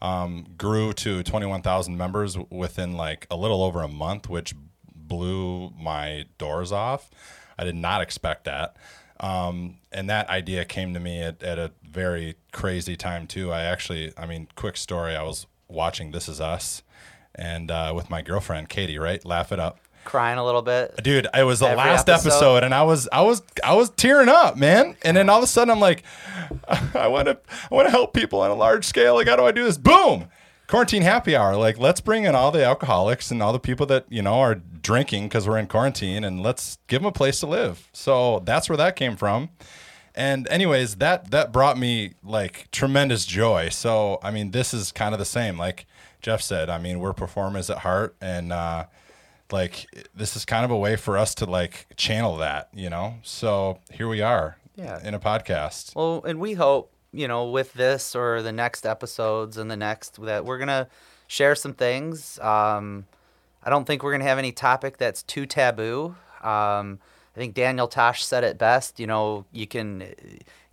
Um, 0.02 0.46
grew 0.58 0.94
to 0.94 1.22
twenty 1.22 1.48
one 1.48 1.62
thousand 1.62 1.98
members 1.98 2.38
within 2.50 2.94
like 2.94 3.28
a 3.30 3.36
little 3.36 3.62
over 3.62 3.82
a 3.82 3.90
month, 3.90 4.30
which 4.30 4.56
blew 4.96 5.72
my 5.72 6.28
doors 6.38 6.72
off. 6.72 7.12
I 7.60 7.66
did 7.66 7.76
not 7.76 8.02
expect 8.02 8.46
that. 8.46 8.78
Um, 9.20 9.76
and 9.92 10.10
that 10.10 10.30
idea 10.30 10.64
came 10.64 10.94
to 10.94 11.00
me 11.02 11.22
at, 11.22 11.44
at 11.44 11.60
a 11.60 11.74
very 11.84 12.36
crazy 12.54 12.96
time 12.96 13.28
too. 13.28 13.52
I 13.52 13.64
actually, 13.64 14.14
I 14.18 14.26
mean, 14.26 14.48
quick 14.56 14.78
story. 14.78 15.14
I 15.18 15.24
was 15.24 15.46
watching 15.68 16.12
This 16.12 16.30
Is 16.30 16.40
Us, 16.40 16.84
and 17.34 17.70
uh, 17.70 17.92
with 17.94 18.10
my 18.10 18.22
girlfriend 18.22 18.70
Katie, 18.70 18.98
right? 18.98 19.26
Laugh 19.26 19.52
it 19.52 19.60
up 19.60 19.80
Crying 20.06 20.38
a 20.38 20.46
little 20.46 20.62
bit. 20.62 20.96
dude 21.04 21.28
it 21.34 21.44
was 21.44 21.60
the 21.60 21.66
Every 21.68 21.78
last 21.78 22.08
episode? 22.08 22.30
episode. 22.30 22.64
and 22.64 22.74
i 22.74 22.84
was 22.84 23.10
i 23.12 23.22
was 23.22 23.42
i 23.64 23.74
was 23.74 23.90
tearing 23.92 24.30
up 24.30 24.56
man. 24.56 24.96
And 25.04 25.18
then 25.18 25.30
all 25.30 25.40
of 25.40 25.44
a 25.44 25.48
sudden 25.48 25.72
i'm 25.72 25.80
like 25.80 26.04
i 26.96 27.08
want 27.08 27.28
to 27.28 27.38
i 27.72 27.76
want 27.76 27.88
to 27.88 27.92
help 27.92 28.14
people 28.14 28.40
on 28.42 28.52
a 28.52 28.56
large 28.56 28.86
scale. 28.86 29.16
Like 29.16 29.28
how 29.28 29.36
do 29.36 29.44
i 29.46 29.52
do 29.52 29.64
this? 29.64 29.78
Boom! 29.78 30.28
Quarantine 30.68 31.02
happy 31.04 31.36
hour. 31.36 31.56
Like 31.58 31.78
let's 31.78 32.02
bring 32.02 32.24
in 32.24 32.34
all 32.36 32.52
the 32.52 32.64
alcoholics 32.64 33.30
and 33.32 33.42
all 33.44 33.52
the 33.54 33.60
people 33.60 33.86
that 33.88 34.06
you 34.10 34.22
know 34.22 34.40
are 34.40 34.56
drinking 34.56 35.24
because 35.26 35.48
we're 35.48 35.58
in 35.58 35.68
quarantine 35.68 36.24
and 36.24 36.42
let's 36.42 36.78
give 36.88 37.02
them 37.02 37.08
a 37.08 37.12
place 37.12 37.40
to 37.42 37.48
live. 37.48 37.90
So 37.94 38.42
that's 38.46 38.70
where 38.70 38.78
that 38.78 38.96
came 38.96 39.16
from. 39.16 39.50
And 40.16 40.48
anyways 40.48 40.96
that 40.98 41.32
that 41.32 41.52
brought 41.52 41.78
me 41.78 42.14
like 42.24 42.70
tremendous 42.72 43.26
joy. 43.26 43.70
So 43.70 44.20
i 44.24 44.32
mean 44.32 44.52
this 44.52 44.74
is 44.74 44.92
kind 44.92 45.14
of 45.14 45.20
the 45.20 45.26
same. 45.26 45.58
Like 45.58 45.86
Geoff 46.22 46.42
said 46.42 46.70
i 46.70 46.78
mean 46.80 47.00
we're 47.00 47.14
performers 47.14 47.70
at 47.70 47.80
heart 47.80 48.16
and 48.20 48.52
uh 48.52 48.86
like 49.52 49.86
this 50.16 50.36
is 50.36 50.46
kind 50.46 50.66
of 50.66 50.72
a 50.72 50.78
way 50.78 50.96
for 50.96 51.18
us 51.18 51.36
to 51.36 51.46
like 51.46 51.86
channel 51.98 52.38
that 52.38 52.70
you 52.74 52.90
know 52.90 53.16
so 53.24 53.80
here 53.92 54.08
we 54.08 54.22
are 54.22 54.58
Yeah. 54.76 55.00
in 55.08 55.14
a 55.14 55.20
podcast 55.20 55.96
Well, 55.96 56.24
and 56.26 56.40
we 56.40 56.54
hope, 56.54 56.92
you 57.14 57.28
know, 57.28 57.50
with 57.50 57.74
this 57.74 58.16
or 58.16 58.42
the 58.42 58.52
next 58.52 58.86
episodes 58.86 59.58
and 59.58 59.70
the 59.72 59.78
next 59.78 60.22
that 60.24 60.44
we're 60.46 60.58
gonna 60.58 60.88
share 61.28 61.56
some 61.56 61.74
things. 61.74 62.38
Um, 62.40 63.06
I 63.64 63.70
don't 63.70 63.86
think 63.86 64.04
we're 64.04 64.12
gonna 64.12 64.26
have 64.26 64.38
any 64.38 64.52
topic 64.52 64.98
that's 64.98 65.24
too 65.24 65.46
taboo. 65.46 66.16
Um, 66.44 67.00
I 67.36 67.40
think 67.40 67.54
Daniel 67.56 67.88
Tosh 67.88 68.24
said 68.24 68.44
it 68.44 68.58
best. 68.58 69.00
You 69.00 69.08
know, 69.08 69.46
you 69.52 69.66
can, 69.68 70.04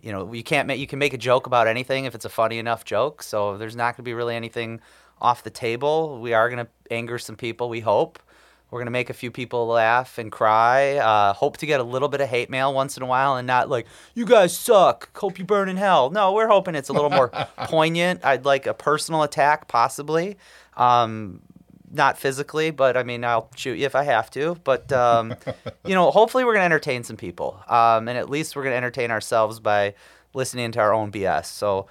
you 0.01 0.11
know, 0.11 0.31
you 0.33 0.43
can't 0.43 0.67
make 0.67 0.79
you 0.79 0.87
can 0.87 0.99
make 0.99 1.13
a 1.13 1.17
joke 1.17 1.47
about 1.47 1.67
anything 1.67 2.05
if 2.05 2.13
it's 2.15 2.25
a 2.25 2.29
funny 2.29 2.57
enough 2.59 2.83
joke. 2.85 3.23
So 3.23 3.57
there's 3.57 3.75
not 3.75 3.95
gonna 3.95 4.03
be 4.05 4.13
really 4.13 4.35
anything 4.35 4.81
off 5.21 5.43
the 5.43 5.49
table. 5.49 6.19
We 6.19 6.33
are 6.33 6.49
gonna 6.49 6.67
anger 6.91 7.17
some 7.17 7.35
people. 7.35 7.69
We 7.69 7.79
hope. 7.81 8.19
We're 8.73 8.79
gonna 8.79 8.89
make 8.89 9.11
a 9.11 9.13
few 9.13 9.29
people 9.29 9.67
laugh 9.67 10.17
and 10.17 10.31
cry. 10.31 10.95
Uh, 10.95 11.33
hope 11.33 11.57
to 11.57 11.67
get 11.67 11.79
a 11.79 11.83
little 11.83 12.09
bit 12.09 12.21
of 12.21 12.27
hate 12.27 12.49
mail 12.49 12.73
once 12.73 12.97
in 12.97 13.03
a 13.03 13.05
while, 13.05 13.35
and 13.35 13.45
not 13.45 13.69
like 13.69 13.85
"you 14.15 14.25
guys 14.25 14.57
suck." 14.57 15.15
Hope 15.15 15.37
you 15.37 15.45
burn 15.45 15.69
in 15.69 15.77
hell. 15.77 16.09
No, 16.09 16.33
we're 16.33 16.47
hoping 16.47 16.73
it's 16.73 16.89
a 16.89 16.93
little 16.93 17.11
more 17.11 17.29
poignant. 17.65 18.25
I'd 18.25 18.45
like 18.45 18.65
a 18.65 18.73
personal 18.73 19.21
attack, 19.21 19.67
possibly, 19.67 20.37
um, 20.75 21.43
not 21.91 22.17
physically, 22.17 22.71
but 22.71 22.97
I 22.97 23.03
mean 23.03 23.23
I'll 23.23 23.47
shoot 23.55 23.77
you 23.77 23.85
if 23.85 23.93
I 23.93 24.01
have 24.05 24.31
to. 24.31 24.57
But 24.63 24.91
um, 24.91 25.35
you 25.85 25.93
know, 25.93 26.09
hopefully 26.09 26.43
we're 26.43 26.53
gonna 26.53 26.65
entertain 26.65 27.03
some 27.03 27.15
people, 27.15 27.63
um, 27.67 28.07
and 28.07 28.17
at 28.17 28.27
least 28.27 28.55
we're 28.55 28.63
gonna 28.63 28.75
entertain 28.75 29.11
ourselves 29.11 29.59
by 29.59 29.93
listening 30.33 30.71
to 30.71 30.79
our 30.79 30.95
own 30.95 31.11
BS. 31.11 31.45
So 31.45 31.85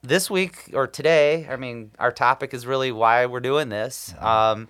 this 0.00 0.30
week 0.30 0.70
or 0.72 0.86
today, 0.86 1.46
I 1.46 1.56
mean, 1.56 1.90
our 1.98 2.10
topic 2.10 2.54
is 2.54 2.66
really 2.66 2.90
why 2.90 3.26
we're 3.26 3.40
doing 3.40 3.68
this. 3.68 4.14
Um, 4.18 4.68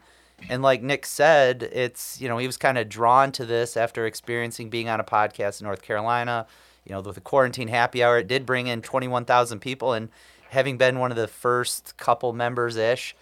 and 0.48 0.62
like 0.62 0.82
Nik 0.82 1.06
said, 1.06 1.62
it's 1.72 2.20
you 2.20 2.28
know 2.28 2.38
he 2.38 2.46
was 2.46 2.56
kind 2.56 2.78
of 2.78 2.88
drawn 2.88 3.32
to 3.32 3.46
this 3.46 3.76
after 3.76 4.06
experiencing 4.06 4.70
being 4.70 4.88
on 4.88 5.00
a 5.00 5.04
podcast 5.04 5.60
in 5.60 5.66
North 5.66 5.82
Carolina. 5.82 6.46
You 6.84 6.92
know, 6.92 7.00
with 7.00 7.16
the 7.16 7.20
quarantine 7.20 7.68
happy 7.68 8.04
hour, 8.04 8.18
it 8.18 8.28
did 8.28 8.46
bring 8.46 8.68
in 8.68 8.80
21,000 8.80 9.58
people, 9.58 9.92
and 9.92 10.08
having 10.50 10.76
been 10.78 11.00
one 11.00 11.10
of 11.10 11.16
the 11.16 11.26
first 11.26 11.96
couple 11.96 12.32
members 12.32 12.76
ish, 12.76 13.16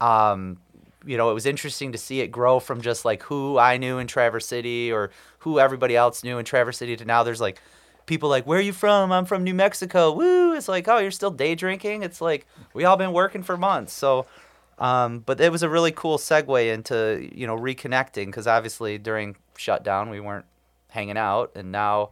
um, 0.00 0.58
you 1.04 1.16
know, 1.16 1.30
it 1.30 1.34
was 1.34 1.44
interesting 1.44 1.92
to 1.92 1.98
see 1.98 2.20
it 2.20 2.28
grow 2.28 2.58
from 2.58 2.80
just 2.80 3.04
like 3.04 3.22
who 3.24 3.58
I 3.58 3.76
knew 3.76 3.98
in 3.98 4.06
Traverse 4.06 4.46
City 4.46 4.90
or 4.90 5.10
who 5.40 5.58
everybody 5.58 5.96
else 5.96 6.24
knew 6.24 6.38
in 6.38 6.44
Traverse 6.44 6.78
City 6.78 6.96
to 6.96 7.04
now 7.04 7.22
there's 7.22 7.40
like 7.40 7.60
people 8.06 8.28
like, 8.28 8.46
where 8.46 8.58
are 8.58 8.62
you 8.62 8.72
from? 8.72 9.12
I'm 9.12 9.24
from 9.24 9.44
New 9.44 9.54
Mexico. 9.54 10.12
Woo! 10.12 10.54
It's 10.54 10.68
like, 10.68 10.88
oh, 10.88 10.98
you're 10.98 11.10
still 11.10 11.30
day 11.30 11.54
drinking. 11.54 12.02
It's 12.02 12.20
like 12.20 12.46
we 12.74 12.84
all 12.84 12.96
been 12.96 13.12
working 13.12 13.42
for 13.42 13.56
months. 13.56 13.92
So, 13.92 14.26
um, 14.78 15.20
but 15.20 15.40
it 15.40 15.52
was 15.52 15.62
a 15.62 15.68
really 15.68 15.92
cool 15.92 16.18
segue 16.18 16.72
into 16.72 17.28
you 17.32 17.46
know 17.46 17.56
reconnecting 17.56 18.26
because 18.26 18.46
obviously 18.46 18.98
during 18.98 19.36
shutdown 19.56 20.10
we 20.10 20.20
weren't 20.20 20.46
hanging 20.88 21.16
out, 21.16 21.52
and 21.54 21.72
now 21.72 22.10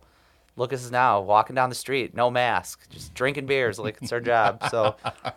look 0.56 0.72
at 0.72 0.78
us 0.78 0.90
now 0.90 1.20
walking 1.20 1.56
down 1.56 1.68
the 1.68 1.74
street, 1.74 2.14
no 2.14 2.30
mask, 2.30 2.88
just 2.90 3.14
drinking 3.14 3.46
beers 3.46 3.78
like 3.78 3.98
it's 4.00 4.12
our 4.12 4.20
job. 4.20 4.62
So, 4.70 4.94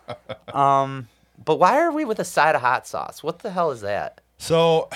um, 0.54 1.08
but 1.42 1.58
why 1.58 1.78
are 1.78 1.92
we 1.92 2.04
with 2.04 2.18
a 2.18 2.24
side 2.24 2.54
of 2.54 2.60
hot 2.60 2.86
sauce? 2.86 3.22
What 3.22 3.40
the 3.40 3.50
hell 3.50 3.70
is 3.70 3.80
that? 3.80 4.20
So, 4.38 4.88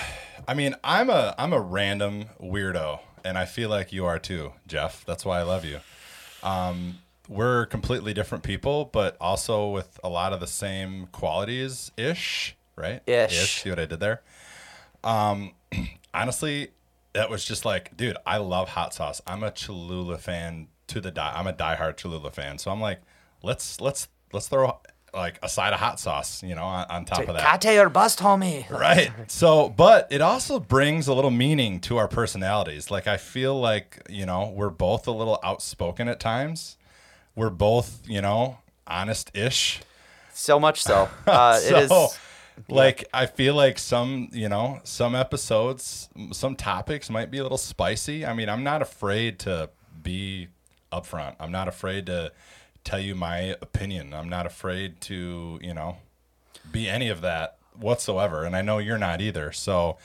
I 0.47 0.53
mean, 0.53 0.75
I'm 0.83 1.09
a 1.09 1.33
I'm 1.37 1.53
a 1.53 1.59
random 1.59 2.25
weirdo, 2.41 2.99
and 3.23 3.37
I 3.37 3.45
feel 3.45 3.69
like 3.69 3.91
you 3.91 4.05
are 4.05 4.19
too, 4.19 4.53
Geoff. 4.67 5.05
That's 5.05 5.25
why 5.25 5.39
I 5.39 5.43
love 5.43 5.65
you. 5.65 5.79
Um, 6.43 6.99
we're 7.29 7.67
completely 7.67 8.13
different 8.13 8.43
people, 8.43 8.85
but 8.85 9.15
also 9.21 9.69
with 9.69 9.99
a 10.03 10.09
lot 10.09 10.33
of 10.33 10.39
the 10.39 10.47
same 10.47 11.07
qualities 11.11 11.91
ish, 11.95 12.57
right? 12.75 13.01
Ish. 13.07 13.61
See 13.61 13.69
what 13.69 13.79
I 13.79 13.85
did 13.85 13.99
there? 13.99 14.21
Um, 15.03 15.53
honestly, 16.13 16.71
that 17.13 17.29
was 17.29 17.45
just 17.45 17.63
like, 17.65 17.95
dude, 17.95 18.17
I 18.25 18.37
love 18.37 18.69
hot 18.69 18.93
sauce. 18.93 19.21
I'm 19.27 19.43
a 19.43 19.51
Cholula 19.51 20.17
fan 20.17 20.67
to 20.87 20.99
the 20.99 21.11
die. 21.11 21.31
I'm 21.35 21.47
a 21.47 21.53
diehard 21.53 21.97
Cholula 21.97 22.31
fan, 22.31 22.57
so 22.57 22.71
I'm 22.71 22.81
like, 22.81 22.99
let's 23.43 23.79
let's 23.79 24.07
let's 24.33 24.47
throw 24.47 24.79
like 25.13 25.39
a 25.41 25.49
side 25.49 25.73
of 25.73 25.79
hot 25.79 25.99
sauce, 25.99 26.43
you 26.43 26.55
know, 26.55 26.63
on, 26.63 26.85
on 26.89 27.05
top 27.05 27.27
of 27.27 27.35
that. 27.35 27.61
Kate 27.61 27.79
or 27.79 27.89
bust, 27.89 28.19
homie. 28.19 28.69
Right. 28.79 29.11
So, 29.27 29.69
but 29.69 30.07
it 30.11 30.21
also 30.21 30.59
brings 30.59 31.07
a 31.07 31.13
little 31.13 31.31
meaning 31.31 31.79
to 31.81 31.97
our 31.97 32.07
personalities. 32.07 32.91
Like 32.91 33.07
I 33.07 33.17
feel 33.17 33.59
like, 33.59 34.01
you 34.09 34.25
know, 34.25 34.51
we're 34.55 34.69
both 34.69 35.07
a 35.07 35.11
little 35.11 35.39
outspoken 35.43 36.07
at 36.07 36.19
times. 36.19 36.77
We're 37.39 37.49
both, 37.49 38.01
you 38.05 38.21
know, 38.21 38.57
honest-ish. 38.85 39.79
So 40.33 40.59
much 40.59 40.83
so. 40.83 41.07
Uh, 41.25 41.55
so, 41.55 41.77
it 41.77 41.83
is. 41.83 42.19
like 42.67 43.05
I 43.13 43.27
feel 43.27 43.55
like 43.55 43.79
some, 43.79 44.27
you 44.33 44.49
know, 44.49 44.81
some 44.83 45.15
episodes, 45.15 46.09
some 46.33 46.57
topics 46.57 47.09
might 47.09 47.31
be 47.31 47.37
a 47.37 47.43
little 47.43 47.57
spicy. 47.57 48.25
I 48.25 48.33
mean, 48.33 48.49
I'm 48.49 48.65
not 48.65 48.81
afraid 48.81 49.39
to 49.39 49.69
be 50.03 50.49
upfront. 50.91 51.37
I'm 51.39 51.53
not 51.53 51.69
afraid 51.69 52.07
to 52.07 52.33
tell 52.83 52.99
you 52.99 53.15
my 53.15 53.55
opinion. 53.61 54.13
I'm 54.13 54.27
not 54.27 54.45
afraid 54.45 54.99
to, 55.01 55.59
you 55.61 55.73
know, 55.73 55.95
be 56.69 56.89
any 56.89 57.07
of 57.07 57.21
that 57.21 57.55
whatsoever. 57.73 58.43
And 58.43 58.53
I 58.53 58.61
know 58.61 58.79
you're 58.79 58.97
not 58.97 59.21
either. 59.21 59.53
So 59.53 59.97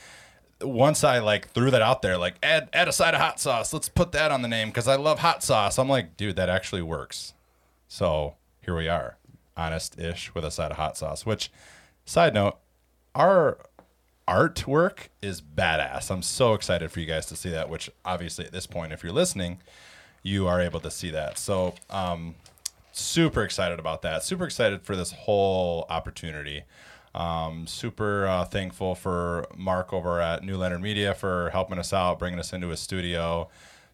once 0.65 1.05
I 1.05 1.19
like 1.19 1.51
threw 1.51 1.71
that 1.71 1.83
out 1.83 2.03
there, 2.03 2.17
like 2.17 2.37
add 2.43 2.69
add 2.73 2.89
a 2.89 2.93
side 2.93 3.15
of 3.15 3.21
hot 3.21 3.41
sauce. 3.41 3.73
Let's 3.73 3.89
put 3.89 4.13
that 4.13 4.31
on 4.31 4.43
the 4.43 4.49
name 4.49 4.69
because 4.69 4.89
I 4.89 4.97
love 4.97 5.21
hot 5.21 5.43
sauce. 5.43 5.79
I'm 5.79 5.89
like, 5.89 6.17
dude, 6.17 6.37
that 6.37 6.49
actually 6.49 6.83
works. 6.83 7.35
So 7.89 8.35
here 8.61 8.77
we 8.77 8.89
are, 8.89 9.17
honest 9.57 9.99
ish 9.99 10.35
with 10.35 10.45
a 10.45 10.51
side 10.51 10.71
of 10.71 10.77
hot 10.77 10.97
sauce. 10.97 11.25
Which, 11.25 11.51
side 12.05 12.35
note, 12.35 12.57
our 13.15 13.59
artwork 14.27 15.09
is 15.23 15.41
badass. 15.41 16.11
I'm 16.11 16.23
so 16.23 16.55
excited 16.55 16.91
for 16.91 17.01
you 17.01 17.07
guys 17.07 17.27
to 17.27 17.37
see 17.37 17.51
that. 17.51 17.69
Which 17.69 17.91
obviously 18.05 18.45
at 18.45 18.53
this 18.53 18.67
point, 18.67 18.93
if 18.93 19.05
you're 19.05 19.13
listening, 19.13 19.59
you 20.23 20.47
are 20.49 20.61
able 20.61 20.81
to 20.81 20.91
see 20.91 21.11
that. 21.11 21.39
So 21.39 21.75
um, 21.91 22.35
super 22.93 23.43
excited 23.43 23.79
about 23.79 24.03
that. 24.03 24.25
Super 24.25 24.45
excited 24.45 24.83
for 24.83 24.97
this 24.97 25.13
whole 25.13 25.87
opportunity. 25.89 26.65
Um, 27.15 27.67
super 27.67 28.27
uh, 28.27 28.45
thankful 28.45 28.95
for 28.95 29.47
Mark 29.57 29.93
over 29.93 30.21
at 30.21 30.43
New 30.43 30.57
Leonard 30.57 30.83
Media 30.83 31.15
for 31.15 31.51
helping 31.51 31.79
us 31.79 31.93
out, 31.93 32.19
bringing 32.19 32.41
us 32.41 32.53
into 32.53 32.69
his 32.69 32.81
studio. 32.81 33.49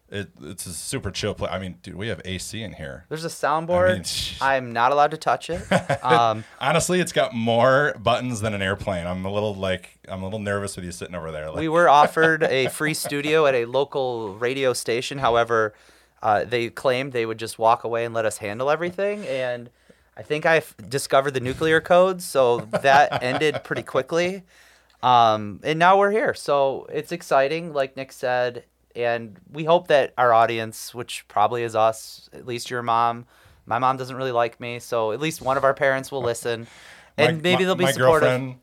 It, 0.09 0.29
it's 0.41 0.65
a 0.65 0.73
super 0.73 1.09
chill 1.09 1.33
place. 1.33 1.51
I 1.53 1.59
mean, 1.59 1.77
dude, 1.83 1.95
we 1.95 2.09
have 2.09 2.19
AC 2.25 2.61
in 2.61 2.73
here. 2.73 3.05
There's 3.07 3.23
a 3.23 3.29
soundboard. 3.29 3.91
I 4.41 4.59
mean, 4.59 4.65
I'm 4.67 4.73
not 4.73 4.91
allowed 4.91 5.11
to 5.11 5.17
touch 5.17 5.49
it. 5.49 5.61
Um, 6.03 6.43
Honestly, 6.59 6.99
it's 6.99 7.11
got 7.13 7.33
more 7.33 7.95
buttons 8.01 8.41
than 8.41 8.53
an 8.53 8.61
airplane. 8.61 9.05
I'm 9.05 9.23
a 9.23 9.31
little 9.31 9.53
like 9.53 9.99
I'm 10.09 10.21
a 10.21 10.25
little 10.25 10.39
nervous 10.39 10.75
with 10.75 10.83
you 10.83 10.91
sitting 10.91 11.15
over 11.15 11.31
there. 11.31 11.49
Like, 11.49 11.59
we 11.59 11.69
were 11.69 11.87
offered 11.87 12.43
a 12.43 12.67
free 12.69 12.95
studio 12.95 13.45
at 13.45 13.53
a 13.53 13.65
local 13.65 14.33
radio 14.35 14.73
station. 14.73 15.19
However, 15.19 15.73
uh, 16.23 16.43
they 16.43 16.69
claimed 16.69 17.13
they 17.13 17.25
would 17.25 17.37
just 17.39 17.59
walk 17.59 17.83
away 17.83 18.03
and 18.03 18.13
let 18.13 18.25
us 18.25 18.37
handle 18.37 18.69
everything. 18.69 19.25
And 19.27 19.69
I 20.21 20.23
think 20.23 20.45
I 20.45 20.61
discovered 20.87 21.31
the 21.31 21.39
nuclear 21.39 21.81
codes, 21.81 22.23
so 22.23 22.59
that 22.83 23.23
ended 23.23 23.63
pretty 23.63 23.81
quickly. 23.81 24.43
Um, 25.01 25.59
and 25.63 25.79
now 25.79 25.97
we're 25.97 26.11
here, 26.11 26.35
so 26.35 26.85
it's 26.93 27.11
exciting, 27.11 27.73
like 27.73 27.97
Nick 27.97 28.11
said. 28.11 28.65
And 28.95 29.39
we 29.51 29.63
hope 29.63 29.87
that 29.87 30.13
our 30.19 30.31
audience, 30.31 30.93
which 30.93 31.25
probably 31.27 31.63
is 31.63 31.75
us, 31.75 32.29
at 32.33 32.45
least 32.45 32.69
your 32.69 32.83
mom, 32.83 33.25
my 33.65 33.79
mom 33.79 33.97
doesn't 33.97 34.15
really 34.15 34.31
like 34.31 34.59
me, 34.59 34.77
so 34.77 35.11
at 35.11 35.19
least 35.19 35.41
one 35.41 35.57
of 35.57 35.63
our 35.63 35.73
parents 35.73 36.11
will 36.11 36.21
listen, 36.21 36.67
and 37.17 37.37
my- 37.37 37.41
maybe 37.41 37.63
they'll 37.63 37.73
be 37.73 37.87
supportive 37.87 38.29
girlfriend- 38.29 38.55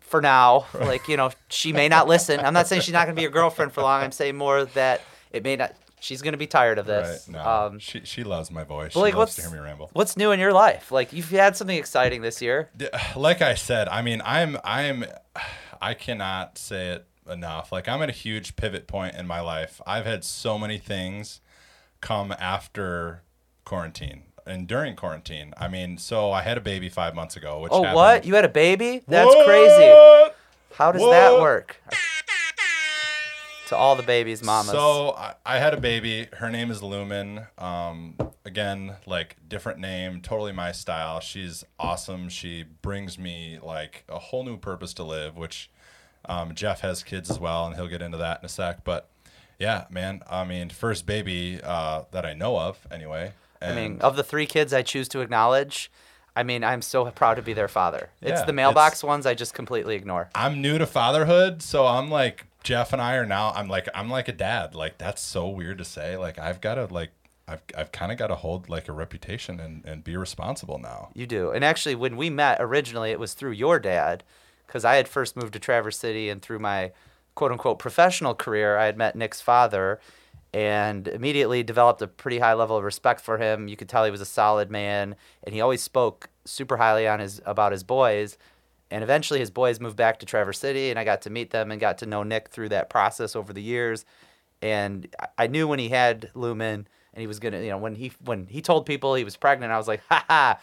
for 0.00 0.22
now. 0.22 0.64
Like, 0.74 1.08
you 1.08 1.18
know, 1.18 1.30
she 1.50 1.74
may 1.74 1.90
not 1.90 2.08
listen. 2.08 2.40
I'm 2.40 2.54
not 2.54 2.68
saying 2.68 2.80
she's 2.80 2.94
not 2.94 3.04
going 3.04 3.16
to 3.16 3.18
be 3.18 3.22
your 3.22 3.30
girlfriend 3.30 3.72
for 3.72 3.82
long. 3.82 4.02
I'm 4.02 4.12
saying 4.12 4.34
more 4.36 4.64
that 4.64 5.02
it 5.30 5.44
may 5.44 5.56
not. 5.56 5.74
She's 6.04 6.20
going 6.20 6.32
to 6.32 6.38
be 6.38 6.46
tired 6.46 6.78
of 6.78 6.86
Right? 6.86 7.02
this. 7.02 7.28
No, 7.28 7.40
Um, 7.40 7.78
she 7.78 8.02
she 8.04 8.24
loves 8.24 8.50
my 8.50 8.62
voice. 8.62 8.92
She 8.92 8.98
like, 8.98 9.14
loves 9.14 9.36
to 9.36 9.40
hear 9.42 9.50
me 9.50 9.58
ramble. 9.58 9.88
what's 9.94 10.16
new 10.18 10.32
in 10.32 10.38
your 10.38 10.52
life? 10.52 10.92
Like, 10.92 11.14
you've 11.14 11.30
had 11.30 11.56
something 11.56 11.78
exciting 11.78 12.20
this 12.20 12.42
year. 12.42 12.68
Like 13.16 13.40
I 13.40 13.54
said, 13.54 13.88
I 13.88 14.02
mean, 14.02 14.20
I'm 14.24 14.58
I'm 14.64 15.04
I 15.80 15.94
cannot 15.94 16.58
say 16.58 16.88
it 16.90 17.06
enough. 17.30 17.72
Like 17.72 17.88
I'm 17.88 18.02
at 18.02 18.10
a 18.10 18.12
huge 18.12 18.54
pivot 18.56 18.86
point 18.86 19.14
in 19.16 19.26
my 19.26 19.40
life. 19.40 19.80
I've 19.86 20.04
had 20.04 20.24
so 20.24 20.58
many 20.58 20.76
things 20.78 21.40
come 22.02 22.34
after 22.38 23.22
quarantine 23.64 24.24
and 24.46 24.66
during 24.68 24.94
quarantine. 24.96 25.54
I 25.56 25.68
mean, 25.68 25.96
so 25.96 26.32
I 26.32 26.42
had 26.42 26.58
a 26.58 26.60
baby 26.60 26.90
five 26.90 27.14
months 27.14 27.34
ago. 27.34 27.60
Which 27.60 27.72
Oh, 27.72 27.78
happened- 27.82 27.96
what? 27.96 28.24
You 28.26 28.34
had 28.34 28.44
a 28.44 28.48
baby? 28.50 29.02
That's 29.08 29.34
crazy. 29.46 29.90
How 30.74 30.92
does 30.92 31.00
that 31.00 31.32
What? 31.32 31.40
work? 31.40 31.80
To 33.68 33.76
all 33.76 33.96
the 33.96 34.02
babies, 34.02 34.42
mamas. 34.42 34.72
So 34.72 35.12
I, 35.12 35.34
I 35.46 35.58
had 35.58 35.72
a 35.72 35.80
baby. 35.80 36.28
Her 36.34 36.50
name 36.50 36.70
is 36.70 36.82
Lumen. 36.82 37.46
Um, 37.56 38.14
again, 38.44 38.96
like 39.06 39.36
different 39.48 39.78
name, 39.78 40.20
totally 40.20 40.52
my 40.52 40.70
style. 40.72 41.20
She's 41.20 41.64
awesome. 41.78 42.28
She 42.28 42.64
brings 42.82 43.18
me 43.18 43.58
like 43.62 44.04
a 44.08 44.18
whole 44.18 44.44
new 44.44 44.58
purpose 44.58 44.92
to 44.94 45.02
live. 45.04 45.36
Which 45.36 45.70
um, 46.26 46.54
Geoff 46.54 46.80
has 46.80 47.02
kids 47.02 47.30
as 47.30 47.38
well, 47.40 47.66
and 47.66 47.74
he'll 47.74 47.88
get 47.88 48.02
into 48.02 48.18
that 48.18 48.40
in 48.40 48.44
a 48.44 48.48
sec. 48.50 48.84
But 48.84 49.08
yeah, 49.58 49.84
man. 49.90 50.20
I 50.28 50.44
mean, 50.44 50.68
first 50.68 51.06
baby 51.06 51.58
uh, 51.62 52.02
that 52.10 52.26
I 52.26 52.34
know 52.34 52.58
of, 52.58 52.86
anyway. 52.90 53.32
I 53.62 53.74
mean, 53.74 53.98
of 54.02 54.16
the 54.16 54.22
three 54.24 54.44
kids 54.44 54.74
I 54.74 54.82
choose 54.82 55.08
to 55.08 55.20
acknowledge, 55.20 55.90
I 56.36 56.42
mean, 56.42 56.62
I'm 56.62 56.82
so 56.82 57.10
proud 57.10 57.36
to 57.36 57.42
be 57.42 57.54
their 57.54 57.68
father. 57.68 58.10
it's 58.20 58.40
Yeah, 58.40 58.44
the 58.44 58.52
mailbox 58.52 58.98
it's- 58.98 59.04
ones 59.04 59.24
I 59.24 59.32
just 59.32 59.54
completely 59.54 59.94
ignore. 59.96 60.28
I'm 60.34 60.60
new 60.60 60.76
to 60.76 60.84
fatherhood, 60.84 61.62
so 61.62 61.86
I'm 61.86 62.10
like 62.10 62.44
Geoff 62.64 62.94
and 62.94 63.00
I 63.00 63.14
are 63.14 63.26
now. 63.26 63.52
I'm 63.54 63.68
like 63.68 63.88
I'm 63.94 64.10
like 64.10 64.26
a 64.26 64.32
dad. 64.32 64.74
Like 64.74 64.98
that's 64.98 65.22
so 65.22 65.48
weird 65.48 65.78
to 65.78 65.84
say. 65.84 66.16
Like 66.16 66.38
I've 66.38 66.60
got 66.60 66.74
to 66.74 66.86
like 66.86 67.10
I've 67.46 67.62
I've 67.76 67.92
kind 67.92 68.10
of 68.10 68.18
got 68.18 68.28
to 68.28 68.34
hold 68.34 68.68
like 68.68 68.88
a 68.88 68.92
reputation 68.92 69.60
and 69.60 69.84
and 69.84 70.02
be 70.02 70.16
responsible 70.16 70.78
now. 70.78 71.10
You 71.14 71.26
do. 71.26 71.50
And 71.50 71.62
actually, 71.62 71.94
when 71.94 72.16
we 72.16 72.30
met 72.30 72.56
originally, 72.60 73.10
it 73.10 73.20
was 73.20 73.34
through 73.34 73.52
your 73.52 73.78
dad, 73.78 74.24
because 74.66 74.84
I 74.84 74.96
had 74.96 75.06
first 75.06 75.36
moved 75.36 75.52
to 75.52 75.58
Traverse 75.58 75.98
City, 75.98 76.30
and 76.30 76.40
through 76.40 76.58
my 76.58 76.92
quote 77.34 77.52
unquote 77.52 77.78
professional 77.78 78.34
career, 78.34 78.78
I 78.78 78.86
had 78.86 78.96
met 78.96 79.14
Nik's 79.14 79.42
father 79.42 80.00
and 80.54 81.08
immediately 81.08 81.64
developed 81.64 82.00
a 82.00 82.06
pretty 82.06 82.38
high 82.38 82.54
level 82.54 82.76
of 82.76 82.84
respect 82.84 83.20
for 83.20 83.38
him. 83.38 83.66
You 83.66 83.76
could 83.76 83.88
tell 83.88 84.04
he 84.04 84.10
was 84.10 84.20
a 84.20 84.26
solid 84.26 84.70
man, 84.70 85.16
and 85.42 85.54
he 85.54 85.60
always 85.60 85.82
spoke 85.82 86.30
super 86.46 86.78
highly 86.78 87.06
on 87.06 87.20
his 87.20 87.42
about 87.44 87.72
his 87.72 87.82
boys. 87.82 88.38
And 88.90 89.02
eventually, 89.02 89.40
his 89.40 89.50
boys 89.50 89.80
moved 89.80 89.96
back 89.96 90.18
to 90.20 90.26
Traverse 90.26 90.58
City, 90.58 90.90
and 90.90 90.98
I 90.98 91.04
got 91.04 91.22
to 91.22 91.30
meet 91.30 91.50
them 91.50 91.70
and 91.70 91.80
got 91.80 91.98
to 91.98 92.06
know 92.06 92.22
Nik 92.22 92.50
through 92.50 92.68
that 92.68 92.90
process 92.90 93.34
over 93.34 93.52
the 93.52 93.62
years. 93.62 94.04
And 94.62 95.08
I- 95.38 95.46
knew 95.46 95.66
when 95.66 95.78
he 95.78 95.88
had 95.88 96.30
Lumen, 96.34 96.86
and 97.12 97.20
he 97.20 97.26
was 97.26 97.38
gonna, 97.38 97.60
you 97.60 97.70
know, 97.70 97.78
when 97.78 97.94
he 97.94 98.12
when 98.24 98.46
he 98.46 98.60
told 98.60 98.86
people 98.86 99.14
he 99.14 99.24
was 99.24 99.36
pregnant, 99.36 99.72
I 99.72 99.78
was 99.78 99.88
like, 99.88 100.02
ha 100.08 100.24
ha. 100.28 100.58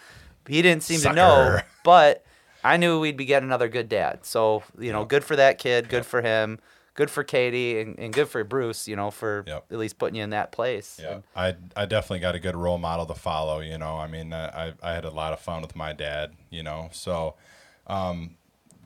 He 0.47 0.61
didn't 0.61 0.83
seem 0.83 0.99
to 1.01 1.13
know, 1.13 1.59
but 1.83 2.25
I 2.63 2.77
knew 2.77 2.99
we'd 2.99 3.15
be 3.17 3.25
getting 3.25 3.47
another 3.47 3.67
good 3.69 3.89
dad. 3.89 4.25
So 4.25 4.63
you 4.79 4.91
know, 4.91 5.05
good 5.05 5.23
for 5.23 5.35
that 5.35 5.57
kid, 5.59 5.87
good 5.89 6.05
for 6.05 6.21
him. 6.21 6.59
good 6.93 7.09
for 7.09 7.23
Katie 7.23 7.79
and, 7.79 7.97
and 7.97 8.13
good 8.13 8.27
for 8.27 8.43
Bruce, 8.43 8.85
you 8.87 8.95
know, 8.97 9.11
for 9.11 9.45
Yep. 9.47 9.65
at 9.71 9.77
least 9.77 9.97
putting 9.97 10.15
you 10.15 10.23
in 10.23 10.31
that 10.31 10.51
place. 10.51 10.99
Yeah, 11.01 11.19
I 11.35 11.55
I 11.75 11.85
definitely 11.85 12.19
got 12.19 12.35
a 12.35 12.39
good 12.39 12.55
role 12.55 12.77
model 12.77 13.05
to 13.05 13.13
follow. 13.15 13.59
You 13.61 13.77
know, 13.77 13.97
I 13.97 14.07
mean, 14.07 14.33
I 14.33 14.73
I 14.83 14.93
had 14.93 15.05
a 15.05 15.09
lot 15.11 15.31
of 15.33 15.39
fun 15.39 15.61
with 15.61 15.75
my 15.75 15.93
dad. 15.93 16.33
You 16.49 16.63
know, 16.63 16.89
so, 16.91 17.35
um, 17.87 18.37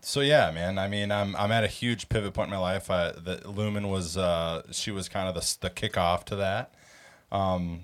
so 0.02 0.22
yeah, 0.22 0.52
man. 0.52 0.78
I 0.78 0.88
mean, 0.88 1.12
I'm 1.12 1.36
I'm 1.36 1.52
at 1.52 1.64
a 1.64 1.68
huge 1.68 2.10
pivot 2.10 2.34
point 2.34 2.50
in 2.50 2.54
my 2.54 2.62
life. 2.62 2.92
I, 2.92 3.12
the 3.12 3.42
Lumen 3.46 3.90
was 3.90 4.18
uh 4.18 4.62
she 4.72 4.92
was 4.92 5.10
kind 5.10 5.28
of 5.28 5.34
the 5.36 5.58
the 5.62 5.70
kickoff 5.70 6.26
to 6.26 6.36
that. 6.38 6.74
Um, 7.32 7.82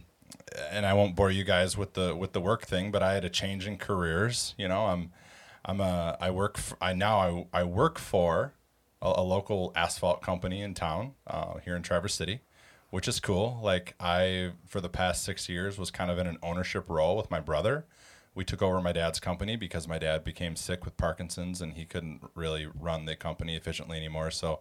and 0.69 0.85
I 0.85 0.93
won't 0.93 1.15
bore 1.15 1.31
you 1.31 1.43
guys 1.43 1.77
with 1.77 1.93
the 1.93 2.15
with 2.15 2.33
the 2.33 2.41
work 2.41 2.65
thing, 2.65 2.91
but 2.91 3.01
I 3.01 3.13
had 3.13 3.25
a 3.25 3.29
change 3.29 3.67
in 3.67 3.77
careers. 3.77 4.53
You 4.57 4.67
know, 4.67 4.85
I'm 4.87 5.11
I'm 5.65 5.79
a 5.79 6.17
I 6.19 6.31
work 6.31 6.57
for, 6.57 6.77
I 6.81 6.93
now 6.93 7.47
I 7.53 7.61
I 7.61 7.63
work 7.63 7.97
for 7.97 8.53
a, 9.01 9.13
a 9.17 9.23
local 9.23 9.71
asphalt 9.75 10.21
company 10.21 10.61
in 10.61 10.73
town 10.73 11.13
uh, 11.27 11.55
here 11.65 11.75
in 11.75 11.81
Traverse 11.81 12.13
City, 12.13 12.41
which 12.89 13.07
is 13.07 13.19
cool. 13.19 13.59
Like 13.63 13.95
I 13.99 14.51
for 14.67 14.81
the 14.81 14.89
past 14.89 15.23
six 15.23 15.49
years 15.49 15.77
was 15.77 15.91
kind 15.91 16.11
of 16.11 16.17
in 16.17 16.27
an 16.27 16.37
ownership 16.43 16.89
role 16.89 17.17
with 17.17 17.31
my 17.31 17.39
brother. 17.39 17.85
We 18.33 18.45
took 18.45 18.61
over 18.61 18.81
my 18.81 18.91
dad's 18.91 19.19
company 19.19 19.55
because 19.55 19.87
my 19.87 19.99
dad 19.99 20.23
became 20.23 20.55
sick 20.55 20.85
with 20.85 20.95
Parkinson's 20.97 21.61
and 21.61 21.73
he 21.73 21.85
couldn't 21.85 22.21
really 22.33 22.65
run 22.65 23.05
the 23.05 23.15
company 23.15 23.55
efficiently 23.55 23.97
anymore. 23.97 24.31
So 24.31 24.59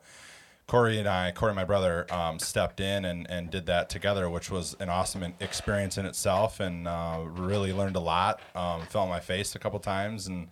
Corey 0.71 1.01
and 1.01 1.09
I, 1.09 1.33
Corey, 1.33 1.53
my 1.53 1.65
brother, 1.65 2.07
um, 2.15 2.39
stepped 2.39 2.79
in 2.79 3.05
and, 3.05 3.29
and 3.29 3.51
did 3.51 3.67
that 3.67 3.91
together, 3.91 4.31
which 4.31 4.53
was 4.53 4.77
an 4.79 4.89
awesome 4.89 5.35
experience 5.41 5.99
in 5.99 6.07
itself, 6.07 6.61
and 6.61 6.87
uh, 6.87 7.23
really 7.25 7.73
learned 7.73 7.97
a 7.97 8.01
lot. 8.01 8.41
Um, 8.55 8.83
fell 8.83 9.03
on 9.03 9.09
my 9.09 9.19
face 9.19 9.57
a 9.57 9.59
couple 9.59 9.81
times 9.81 10.29
and 10.29 10.49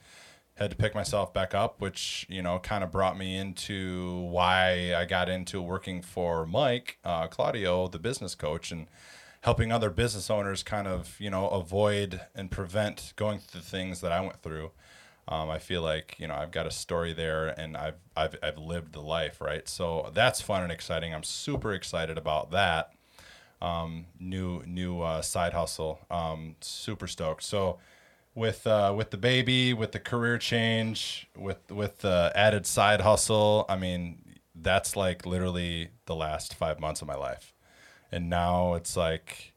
had 0.56 0.70
to 0.70 0.76
pick 0.76 0.92
myself 0.92 1.32
back 1.32 1.54
up, 1.54 1.80
which 1.80 2.26
you 2.28 2.42
know 2.42 2.58
kind 2.58 2.82
of 2.82 2.90
brought 2.90 3.16
me 3.16 3.37
into 3.37 4.22
why 4.22 4.92
I 4.92 5.04
got 5.04 5.28
into 5.28 5.62
working 5.62 6.02
for 6.02 6.44
Mike 6.44 6.98
uh, 7.04 7.28
Claudio, 7.28 7.87
the 7.87 8.00
business 8.00 8.34
coach, 8.34 8.72
and 8.72 8.88
helping 9.49 9.73
other 9.73 9.88
business 9.88 10.28
owners 10.28 10.62
kind 10.62 10.87
of 10.87 11.17
you 11.19 11.31
know 11.31 11.49
avoid 11.49 12.21
and 12.35 12.50
prevent 12.50 13.14
going 13.17 13.38
through 13.38 13.62
the 13.62 13.67
things 13.67 14.02
that 14.02 14.12
I 14.12 14.21
went 14.21 14.43
through. 14.43 14.73
Um, 15.26 15.49
I 15.49 15.59
feel 15.59 15.81
like 15.81 16.17
you 16.19 16.28
know 16.28 16.35
I've 16.35 16.50
got 16.50 16.67
a 16.67 16.71
story 16.71 17.14
there, 17.14 17.49
and 17.49 17.75
I've 17.75 17.99
I've 18.14 18.37
I've 18.43 18.59
lived 18.59 18.93
the 18.93 19.00
life, 19.00 19.40
right? 19.40 19.67
So 19.67 20.11
that's 20.12 20.43
fun 20.43 20.62
and 20.62 20.71
exciting. 20.71 21.14
I'm 21.14 21.23
super 21.23 21.73
excited 21.73 22.19
about 22.19 22.50
that 22.50 22.93
um, 23.62 24.05
new 24.21 24.62
new 24.67 25.00
uh, 25.00 25.23
side 25.23 25.55
hustle. 25.55 25.99
Um, 26.11 26.57
super 26.61 27.07
stoked. 27.07 27.43
So 27.43 27.78
with 28.35 28.67
uh, 28.67 28.93
with 28.95 29.11
the 29.12 29.17
baby, 29.17 29.73
with 29.73 29.93
the 29.93 29.99
career 29.99 30.37
change, 30.37 31.26
with 31.35 31.71
with 31.71 32.00
the 32.00 32.33
added 32.35 32.67
side 32.67 33.00
hustle, 33.00 33.64
I 33.67 33.76
mean 33.76 34.19
that's 34.55 34.95
like 34.95 35.25
literally 35.25 35.88
the 36.05 36.14
last 36.14 36.55
five 36.55 36.78
months 36.81 37.00
of 37.00 37.09
my 37.09 37.17
life, 37.17 37.55
and 38.10 38.28
now 38.28 38.74
it's 38.74 38.96
like, 38.96 39.54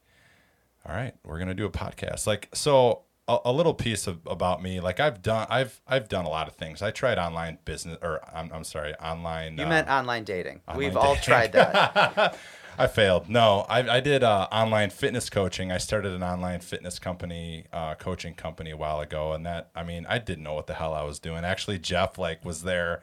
all 0.86 0.96
right, 0.96 1.14
we're 1.26 1.40
gonna 1.40 1.54
do 1.54 1.66
a 1.66 1.72
podcast. 1.72 2.28
Like 2.28 2.50
so. 2.54 3.04
A, 3.28 3.38
a 3.46 3.54
little 3.54 3.76
piece 3.76 4.08
of 4.08 4.20
about 4.26 4.64
me, 4.64 4.80
like 4.80 5.00
I've 5.00 5.22
done, 5.22 5.46
I've 5.48 5.80
I've 5.88 6.10
done 6.10 6.26
a 6.26 6.30
lot 6.30 6.48
of 6.48 6.56
things. 6.56 6.82
I 6.82 6.90
tried 6.90 7.20
online 7.20 7.60
business, 7.66 8.00
or 8.02 8.20
I'm, 8.36 8.52
I'm 8.52 8.64
sorry, 8.64 8.96
online. 8.96 9.60
You 9.60 9.66
uh, 9.66 9.70
meant 9.70 9.88
online 9.90 10.24
dating. 10.24 10.62
We've 10.76 10.98
online 10.98 11.08
all 11.08 11.16
tried 11.18 11.52
that. 11.54 12.36
I 12.78 12.88
failed. 12.88 13.30
No, 13.30 13.66
I, 13.70 13.98
I 13.98 14.00
did 14.00 14.24
uh, 14.24 14.48
online 14.52 14.90
fitness 14.90 15.30
coaching. 15.30 15.72
I 15.72 15.78
started 15.78 16.14
an 16.14 16.24
online 16.24 16.62
fitness 16.62 17.00
company, 17.00 17.66
uh, 17.72 17.96
coaching 17.96 18.34
company 18.34 18.72
a 18.72 18.78
while 18.78 19.00
ago, 19.00 19.34
and 19.34 19.46
that 19.46 19.70
I 19.76 19.84
mean, 19.84 20.06
I 20.08 20.18
didn't 20.18 20.44
know 20.44 20.54
what 20.54 20.68
the 20.68 20.74
hell 20.74 20.94
I 20.94 21.04
was 21.04 21.20
doing. 21.20 21.44
Actually, 21.44 21.80
Geoff 21.80 22.18
like 22.18 22.44
was 22.46 22.64
there, 22.64 23.02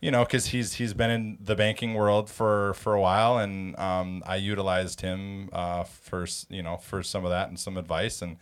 you 0.00 0.10
know, 0.10 0.24
because 0.24 0.46
he's 0.46 0.74
he's 0.74 0.94
been 0.94 1.10
in 1.10 1.38
the 1.40 1.54
banking 1.56 1.94
world 1.94 2.28
for 2.30 2.74
for 2.74 2.94
a 2.94 3.00
while, 3.00 3.38
and 3.38 3.78
um, 3.78 4.22
I 4.26 4.36
utilized 4.36 5.00
him 5.00 5.48
uh, 5.52 5.84
for 5.84 6.26
you 6.48 6.62
know 6.62 6.76
for 6.76 7.02
some 7.02 7.24
of 7.24 7.30
that 7.30 7.48
and 7.48 7.58
some 7.58 7.76
advice 7.76 8.22
and. 8.22 8.36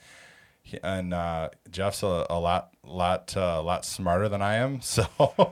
he- 0.62 0.80
And 0.82 1.14
uh, 1.14 1.50
Geoff's 1.70 2.02
a, 2.02 2.26
a 2.28 2.40
lot, 2.40 2.70
lot, 2.82 3.32
uh, 3.36 3.62
lot 3.62 3.84
smarter 3.84 4.28
than 4.28 4.42
I 4.42 4.54
am. 4.56 4.80
So 4.94 5.04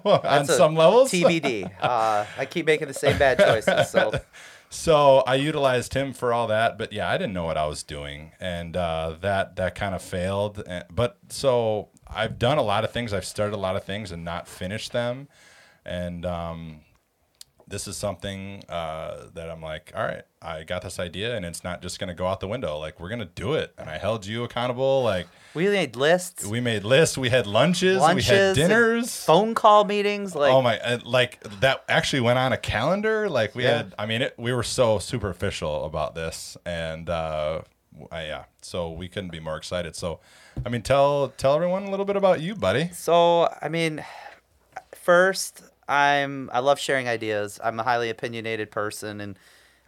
on 0.04 0.44
some 0.46 0.74
levels, 0.74 1.12
TBD. 1.12 1.70
Uh, 1.80 2.26
I 2.36 2.44
keep 2.46 2.66
making 2.66 2.88
the 2.88 2.94
same 2.94 3.16
bad 3.16 3.38
choices. 3.38 3.90
So 3.90 4.10
so 4.70 5.18
I 5.20 5.36
utilized 5.36 5.94
him 5.94 6.12
for 6.12 6.32
all 6.32 6.48
that, 6.48 6.76
but 6.78 6.92
yeah, 6.92 7.08
I 7.08 7.16
didn't 7.16 7.32
know 7.32 7.44
what 7.44 7.56
I 7.56 7.66
was 7.66 7.84
doing, 7.84 8.32
and 8.40 8.76
uh, 8.76 9.14
that 9.20 9.54
that 9.54 9.76
kind 9.76 9.94
of 9.94 10.02
failed. 10.02 10.62
And, 10.66 10.84
but 10.90 11.16
so 11.28 11.90
I've 12.08 12.36
done 12.38 12.58
a 12.58 12.62
lot 12.62 12.82
of 12.82 12.90
things. 12.90 13.12
I've 13.12 13.24
started 13.24 13.54
a 13.54 13.62
lot 13.68 13.76
of 13.76 13.84
things 13.84 14.10
and 14.10 14.24
not 14.24 14.48
finished 14.48 14.90
them, 14.90 15.28
and 15.84 16.24
um, 16.26 16.80
this 17.66 17.88
is 17.88 17.96
something 17.96 18.62
uh, 18.68 19.28
that 19.34 19.48
I'm 19.50 19.62
like, 19.62 19.92
all 19.96 20.04
right, 20.04 20.22
I 20.42 20.64
got 20.64 20.82
this 20.82 20.98
idea, 20.98 21.34
and 21.36 21.44
it's 21.46 21.64
not 21.64 21.80
just 21.82 21.98
gonna 21.98 22.14
go 22.14 22.26
out 22.26 22.40
the 22.40 22.48
window. 22.48 22.78
Like 22.78 23.00
we're 23.00 23.08
gonna 23.08 23.24
do 23.24 23.54
it, 23.54 23.72
and 23.78 23.88
I 23.88 23.98
held 23.98 24.26
you 24.26 24.44
accountable. 24.44 25.02
Like 25.02 25.26
we 25.54 25.68
made 25.68 25.96
lists, 25.96 26.44
we 26.44 26.60
made 26.60 26.84
lists, 26.84 27.16
we 27.16 27.30
had 27.30 27.46
lunches, 27.46 28.00
lunches, 28.00 28.28
we 28.28 28.34
had 28.36 28.54
dinners. 28.54 29.24
phone 29.24 29.54
call 29.54 29.84
meetings. 29.84 30.34
Like 30.34 30.52
oh 30.52 30.60
my! 30.60 30.78
uh, 30.80 30.98
Like 31.04 31.40
that 31.60 31.84
actually 31.88 32.20
went 32.20 32.38
on 32.38 32.52
a 32.52 32.58
calendar. 32.58 33.28
Like 33.30 33.54
we 33.54 33.64
Yeah. 33.64 33.76
had. 33.78 33.94
I 33.98 34.06
mean, 34.06 34.22
it, 34.22 34.34
we 34.36 34.52
were 34.52 34.62
so 34.62 34.98
superficial 34.98 35.84
about 35.84 36.14
this, 36.14 36.56
and 36.66 37.08
uh, 37.08 37.62
I, 38.10 38.26
yeah, 38.26 38.44
so 38.60 38.90
we 38.90 39.08
couldn't 39.08 39.30
be 39.30 39.40
more 39.40 39.56
excited. 39.56 39.96
So, 39.96 40.20
I 40.66 40.68
mean, 40.68 40.82
tell 40.82 41.28
tell 41.38 41.54
everyone 41.54 41.84
a 41.84 41.90
little 41.90 42.04
bit 42.06 42.16
about 42.16 42.40
you, 42.42 42.54
buddy. 42.54 42.90
So, 42.92 43.48
I 43.62 43.68
mean, 43.70 44.04
first, 44.94 45.62
I'm 45.88 46.50
I 46.52 46.60
love 46.60 46.78
sharing 46.78 47.08
ideas. 47.08 47.60
I'm 47.62 47.78
a 47.80 47.82
highly 47.82 48.10
opinionated 48.10 48.70
person, 48.70 49.20
and 49.20 49.38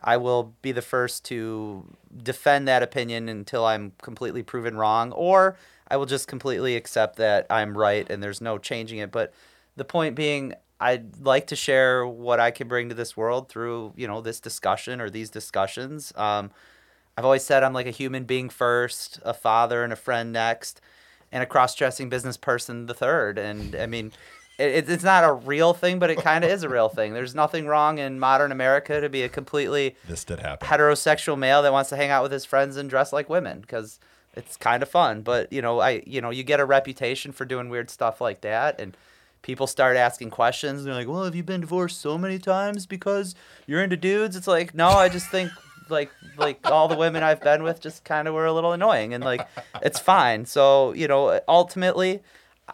I 0.02 0.16
will 0.18 0.54
be 0.62 0.72
the 0.72 0.82
first 0.82 1.24
to 1.26 1.84
defend 2.22 2.68
that 2.68 2.82
opinion 2.82 3.28
until 3.28 3.64
I'm 3.64 3.92
completely 4.02 4.42
proven 4.42 4.76
wrong, 4.76 5.12
or 5.12 5.56
I 5.88 5.96
will 5.96 6.06
just 6.06 6.28
completely 6.28 6.76
accept 6.76 7.16
that 7.16 7.46
I'm 7.50 7.76
right 7.76 8.08
and 8.10 8.22
there's 8.22 8.40
no 8.40 8.58
changing 8.58 8.98
it. 8.98 9.10
But 9.10 9.32
the 9.76 9.84
point 9.84 10.14
being, 10.14 10.54
I'd 10.80 11.18
like 11.20 11.46
to 11.48 11.56
share 11.56 12.06
what 12.06 12.40
I 12.40 12.50
can 12.50 12.68
bring 12.68 12.88
to 12.88 12.94
this 12.94 13.16
world 13.16 13.48
through 13.48 13.92
you 13.96 14.06
know 14.06 14.20
this 14.20 14.40
discussion 14.40 15.00
or 15.00 15.10
these 15.10 15.30
discussions. 15.30 16.12
Um, 16.16 16.50
I've 17.16 17.24
always 17.24 17.44
said 17.44 17.62
I'm 17.62 17.72
like 17.72 17.86
a 17.86 17.90
human 17.90 18.24
being 18.24 18.50
first, 18.50 19.20
a 19.24 19.32
father 19.32 19.82
and 19.82 19.92
a 19.92 19.96
friend 19.96 20.32
next, 20.32 20.82
and 21.32 21.42
a 21.42 21.46
cross-dressing 21.46 22.10
business 22.10 22.36
person 22.36 22.86
the 22.86 22.94
third. 22.94 23.38
And 23.38 23.74
I 23.74 23.86
mean, 23.86 24.12
it, 24.58 24.88
it's 24.88 25.04
not 25.04 25.24
a 25.24 25.32
real 25.32 25.74
thing, 25.74 25.98
but 25.98 26.10
it 26.10 26.18
kind 26.18 26.44
of 26.44 26.50
is 26.50 26.62
a 26.62 26.68
real 26.68 26.88
thing. 26.88 27.12
There's 27.12 27.34
nothing 27.34 27.66
wrong 27.66 27.98
in 27.98 28.18
modern 28.18 28.52
America 28.52 29.00
to 29.00 29.08
be 29.08 29.22
a 29.22 29.28
completely 29.28 29.96
This 30.06 30.24
did 30.24 30.40
happen. 30.40 30.66
heterosexual 30.68 31.38
male 31.38 31.62
that 31.62 31.72
wants 31.72 31.90
to 31.90 31.96
hang 31.96 32.10
out 32.10 32.22
with 32.22 32.32
his 32.32 32.44
friends 32.44 32.76
and 32.76 32.88
dress 32.88 33.12
like 33.12 33.28
women 33.28 33.60
because 33.60 34.00
it's 34.34 34.56
kind 34.56 34.82
of 34.82 34.88
fun. 34.88 35.22
But 35.22 35.52
you 35.52 35.62
know, 35.62 35.80
I 35.80 36.02
you 36.06 36.20
know 36.20 36.30
you 36.30 36.42
get 36.42 36.60
a 36.60 36.64
reputation 36.64 37.32
for 37.32 37.44
doing 37.44 37.68
weird 37.68 37.90
stuff 37.90 38.20
like 38.20 38.40
that, 38.42 38.80
and 38.80 38.96
people 39.42 39.66
start 39.66 39.96
asking 39.96 40.30
questions. 40.30 40.80
And 40.80 40.88
they're 40.88 40.94
like, 40.94 41.08
"Well, 41.08 41.24
have 41.24 41.34
you 41.34 41.42
been 41.42 41.60
divorced 41.62 42.00
so 42.00 42.16
many 42.16 42.38
times 42.38 42.86
because 42.86 43.34
you're 43.66 43.82
into 43.82 43.96
dudes?" 43.96 44.36
It's 44.36 44.46
like, 44.46 44.74
no, 44.74 44.88
I 44.88 45.08
just 45.08 45.28
think 45.30 45.50
like 45.88 46.10
like 46.36 46.58
all 46.64 46.88
the 46.88 46.96
women 46.96 47.22
I've 47.22 47.42
been 47.42 47.62
with 47.62 47.80
just 47.80 48.04
kind 48.04 48.26
of 48.26 48.34
were 48.34 48.46
a 48.46 48.52
little 48.52 48.72
annoying, 48.72 49.14
and 49.14 49.22
like 49.22 49.46
it's 49.82 49.98
fine. 50.00 50.46
So 50.46 50.92
you 50.92 51.08
know, 51.08 51.40
ultimately. 51.46 52.22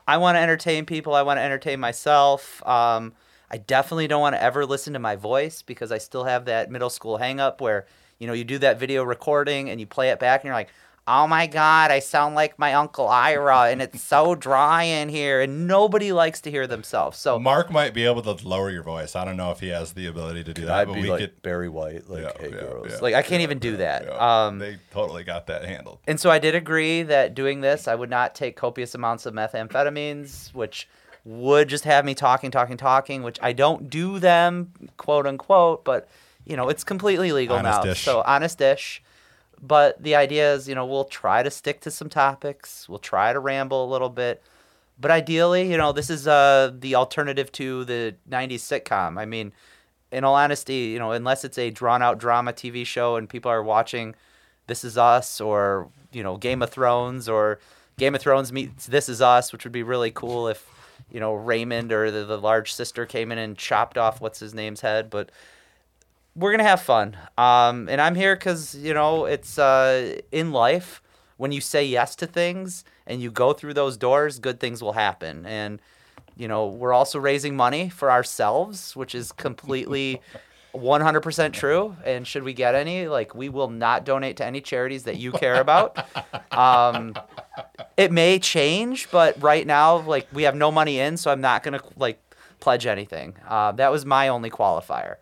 I 0.07 0.17
want 0.17 0.37
to 0.37 0.41
entertain 0.41 0.87
people. 0.87 1.15
I 1.15 1.23
want 1.23 1.39
to 1.39 1.43
entertain 1.43 1.81
myself. 1.81 2.67
Um, 2.67 3.13
I 3.51 3.59
definitely 3.59 4.09
don't 4.09 4.21
want 4.21 4.35
to 4.35 4.43
ever 4.43 4.65
listen 4.65 4.95
to 4.95 4.99
my 4.99 5.17
voice 5.17 5.63
because 5.63 5.93
I 5.93 5.99
still 5.99 6.25
have 6.25 6.47
that 6.47 6.71
middle 6.71 6.91
school 6.91 7.19
hang 7.19 7.41
up 7.41 7.61
where, 7.61 7.87
you 8.19 8.27
know, 8.27 8.33
you 8.33 8.45
do 8.45 8.59
that 8.59 8.79
video 8.79 9.05
recording 9.05 9.69
and 9.69 9.79
you 9.79 9.87
play 9.87 10.09
it 10.09 10.19
back 10.19 10.41
and 10.41 10.47
you're 10.47 10.55
like, 10.55 10.71
oh 11.07 11.27
my 11.27 11.47
God, 11.47 11.91
I 11.91 11.99
sound 11.99 12.35
like 12.35 12.59
my 12.59 12.75
Uncle 12.75 13.09
Ira 13.09 13.65
and 13.71 13.83
it's 13.83 14.03
so 14.03 14.35
dry 14.49 14.85
in 14.85 15.09
here. 15.09 15.41
And 15.41 15.67
nobody 15.67 16.13
likes 16.13 16.41
to 16.43 16.51
hear 16.51 16.67
themselves. 16.67 17.19
So 17.19 17.39
Mark 17.39 17.71
might 17.71 17.93
be 17.93 18.05
able 18.05 18.23
to 18.23 18.47
lower 18.47 18.71
your 18.71 18.83
voice. 18.83 19.17
I 19.17 19.25
don't 19.25 19.37
know 19.37 19.51
if 19.51 19.61
he 19.61 19.69
has 19.69 19.93
the 19.95 20.07
ability 20.07 20.45
to 20.45 20.55
do 20.55 20.67
that, 20.67 20.73
I 20.73 20.85
but 20.85 20.95
we 20.95 21.09
could. 21.09 21.43
Barry 21.43 21.69
White, 21.69 22.09
like, 22.09 22.23
Yeah, 22.23 22.49
yeah, 22.49 22.63
yeah. 22.89 22.97
Like, 23.01 23.15
I 23.15 23.23
can't 23.23 23.43
even 23.43 23.59
do 23.59 23.77
that. 23.79 24.05
Yeah, 24.05 24.47
Um, 24.47 24.59
they 24.59 24.79
totally 24.93 25.25
got 25.25 25.47
that 25.49 25.65
handled. 25.65 25.99
and 26.07 26.21
so 26.21 26.31
I 26.31 26.39
did 26.39 26.55
agree 26.55 27.03
that 27.03 27.35
doing 27.35 27.61
this, 27.61 27.89
I 27.89 27.95
would 27.95 28.11
not 28.11 28.35
take 28.35 28.57
copious 28.57 28.95
amounts 28.95 29.27
of 29.27 29.35
methamphetamines, 29.35 30.55
which 30.55 30.89
would 31.25 31.69
just 31.69 31.85
have 31.85 32.05
me 32.05 32.15
talking, 32.15 32.51
talking, 32.51 32.77
talking, 32.77 33.23
which 33.23 33.39
I 33.43 33.53
don't 33.53 33.89
do 33.91 34.19
them, 34.19 34.73
quote 34.97 35.27
unquote, 35.27 35.85
but 35.85 36.09
you 36.45 36.57
know, 36.57 36.69
it's 36.69 36.83
completely 36.85 37.33
legal 37.33 37.63
now. 37.63 37.81
Honest-ish. 37.81 38.05
So 38.05 38.23
honest 38.27 38.61
ish. 38.61 39.03
But 39.63 40.03
the 40.03 40.17
idea 40.17 40.55
is, 40.55 40.69
you 40.69 40.75
know, 40.75 40.85
we'll 40.85 41.05
try 41.05 41.43
to 41.43 41.51
stick 41.51 41.81
to 41.83 41.91
some 41.91 42.09
topics. 42.09 42.89
We'll 42.89 42.99
try 42.99 43.33
to 43.33 43.39
ramble 43.39 43.85
a 43.85 43.91
little 43.91 44.09
bit. 44.09 44.43
But 45.01 45.11
ideally, 45.11 45.71
you 45.71 45.79
know, 45.79 45.93
this 45.93 46.11
is 46.11 46.27
uh, 46.27 46.73
the 46.77 46.97
alternative 46.97 47.51
to 47.53 47.85
the 47.85 48.17
90s 48.29 48.55
sitcom. 48.57 49.19
I 49.19 49.25
mean, 49.25 49.53
in 50.11 50.25
all 50.25 50.35
honesty, 50.35 50.91
you 50.93 50.99
know, 50.99 51.13
unless 51.13 51.45
it's 51.45 51.59
a 51.59 51.71
drawn 51.71 52.03
out 52.03 52.19
drama 52.19 52.53
TV 52.53 52.85
show 52.85 53.17
and 53.17 53.29
people 53.29 53.51
are 53.51 53.63
watching 53.63 54.15
This 54.67 54.85
Is 54.85 54.99
Us 54.99 55.41
or, 55.41 55.89
you 56.13 56.23
know, 56.23 56.37
Game 56.37 56.61
of 56.61 56.71
Thrones 56.71 57.29
or 57.29 57.61
Game 57.99 58.15
of 58.15 58.21
Thrones 58.21 58.53
meets 58.53 58.87
This 58.87 59.09
Is 59.09 59.23
Us, 59.23 59.53
which 59.53 59.65
would 59.65 59.73
be 59.73 59.83
really 59.83 60.11
cool 60.11 60.49
if 60.49 60.67
you 61.11 61.21
know 61.21 61.35
Raymond 61.35 61.93
or 61.93 62.11
the, 62.11 62.25
the 62.25 62.39
large 62.39 62.73
sister 62.73 63.07
came 63.07 63.31
in 63.31 63.39
and 63.39 63.57
chopped 63.57 63.99
off 63.99 64.21
what's 64.21 64.41
his 64.41 64.55
name's 64.55 64.81
head. 64.81 65.11
But 65.11 65.31
we're 66.35 66.51
gonna 66.51 66.63
have 66.63 66.83
fun, 66.83 67.17
um, 67.37 67.89
and 67.89 68.01
I'm 68.01 68.15
here 68.15 68.35
because 68.35 68.75
you 68.75 68.95
know 68.95 69.27
it's 69.27 69.59
uh, 69.59 70.19
in 70.31 70.53
life 70.53 71.03
when 71.37 71.53
you 71.53 71.61
say 71.61 71.85
yes 71.85 72.15
to 72.17 72.27
things 72.27 72.85
and 73.07 73.21
you 73.21 73.31
go 73.31 73.53
through 73.53 73.75
those 73.75 73.97
doors, 73.97 74.39
good 74.39 74.61
things 74.61 74.83
will 74.83 74.93
happen. 74.93 75.45
And 75.45 75.81
you 76.37 76.49
know, 76.49 76.67
we're 76.67 76.93
also 76.93 77.19
raising 77.19 77.57
money 77.57 77.89
for 77.89 78.11
ourselves, 78.11 78.97
which 78.97 79.15
is 79.15 79.33
completely 79.33 80.21
100% 80.75 81.53
true. 81.53 81.97
And 82.05 82.27
should 82.27 82.43
we 82.43 82.55
get 82.55 82.75
any, 82.75 83.07
like, 83.07 83.35
we 83.35 83.49
will 83.49 83.69
not 83.69 84.05
donate 84.05 84.39
to 84.39 84.47
any 84.47 84.61
charities 84.61 85.05
that 85.05 85.19
you 85.19 85.33
care 85.33 85.61
about. 85.61 85.99
Um, 86.53 87.15
it 87.97 88.13
may 88.13 88.39
change, 88.39 89.11
but 89.11 89.41
right 89.43 89.67
now, 89.67 89.99
like, 89.99 90.29
we 90.33 90.43
have 90.45 90.55
no 90.55 90.71
money 90.71 90.99
in, 90.99 91.17
so 91.17 91.31
I'm 91.31 91.41
not 91.41 91.63
to, 91.65 91.81
like, 91.97 92.21
pledge 92.61 92.87
anything. 92.87 93.35
Uh, 93.49 93.73
that 93.73 93.91
was 93.91 94.05
my 94.05 94.29
only 94.29 94.51
qualifier. 94.51 95.17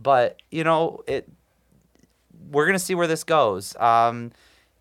But, 0.00 0.40
you 0.50 0.64
know, 0.64 1.02
it, 1.06 1.28
we're 2.50 2.66
going 2.66 2.78
to 2.78 2.84
see 2.84 2.94
where 2.94 3.06
this 3.06 3.24
goes. 3.24 3.76
Um, 3.76 4.32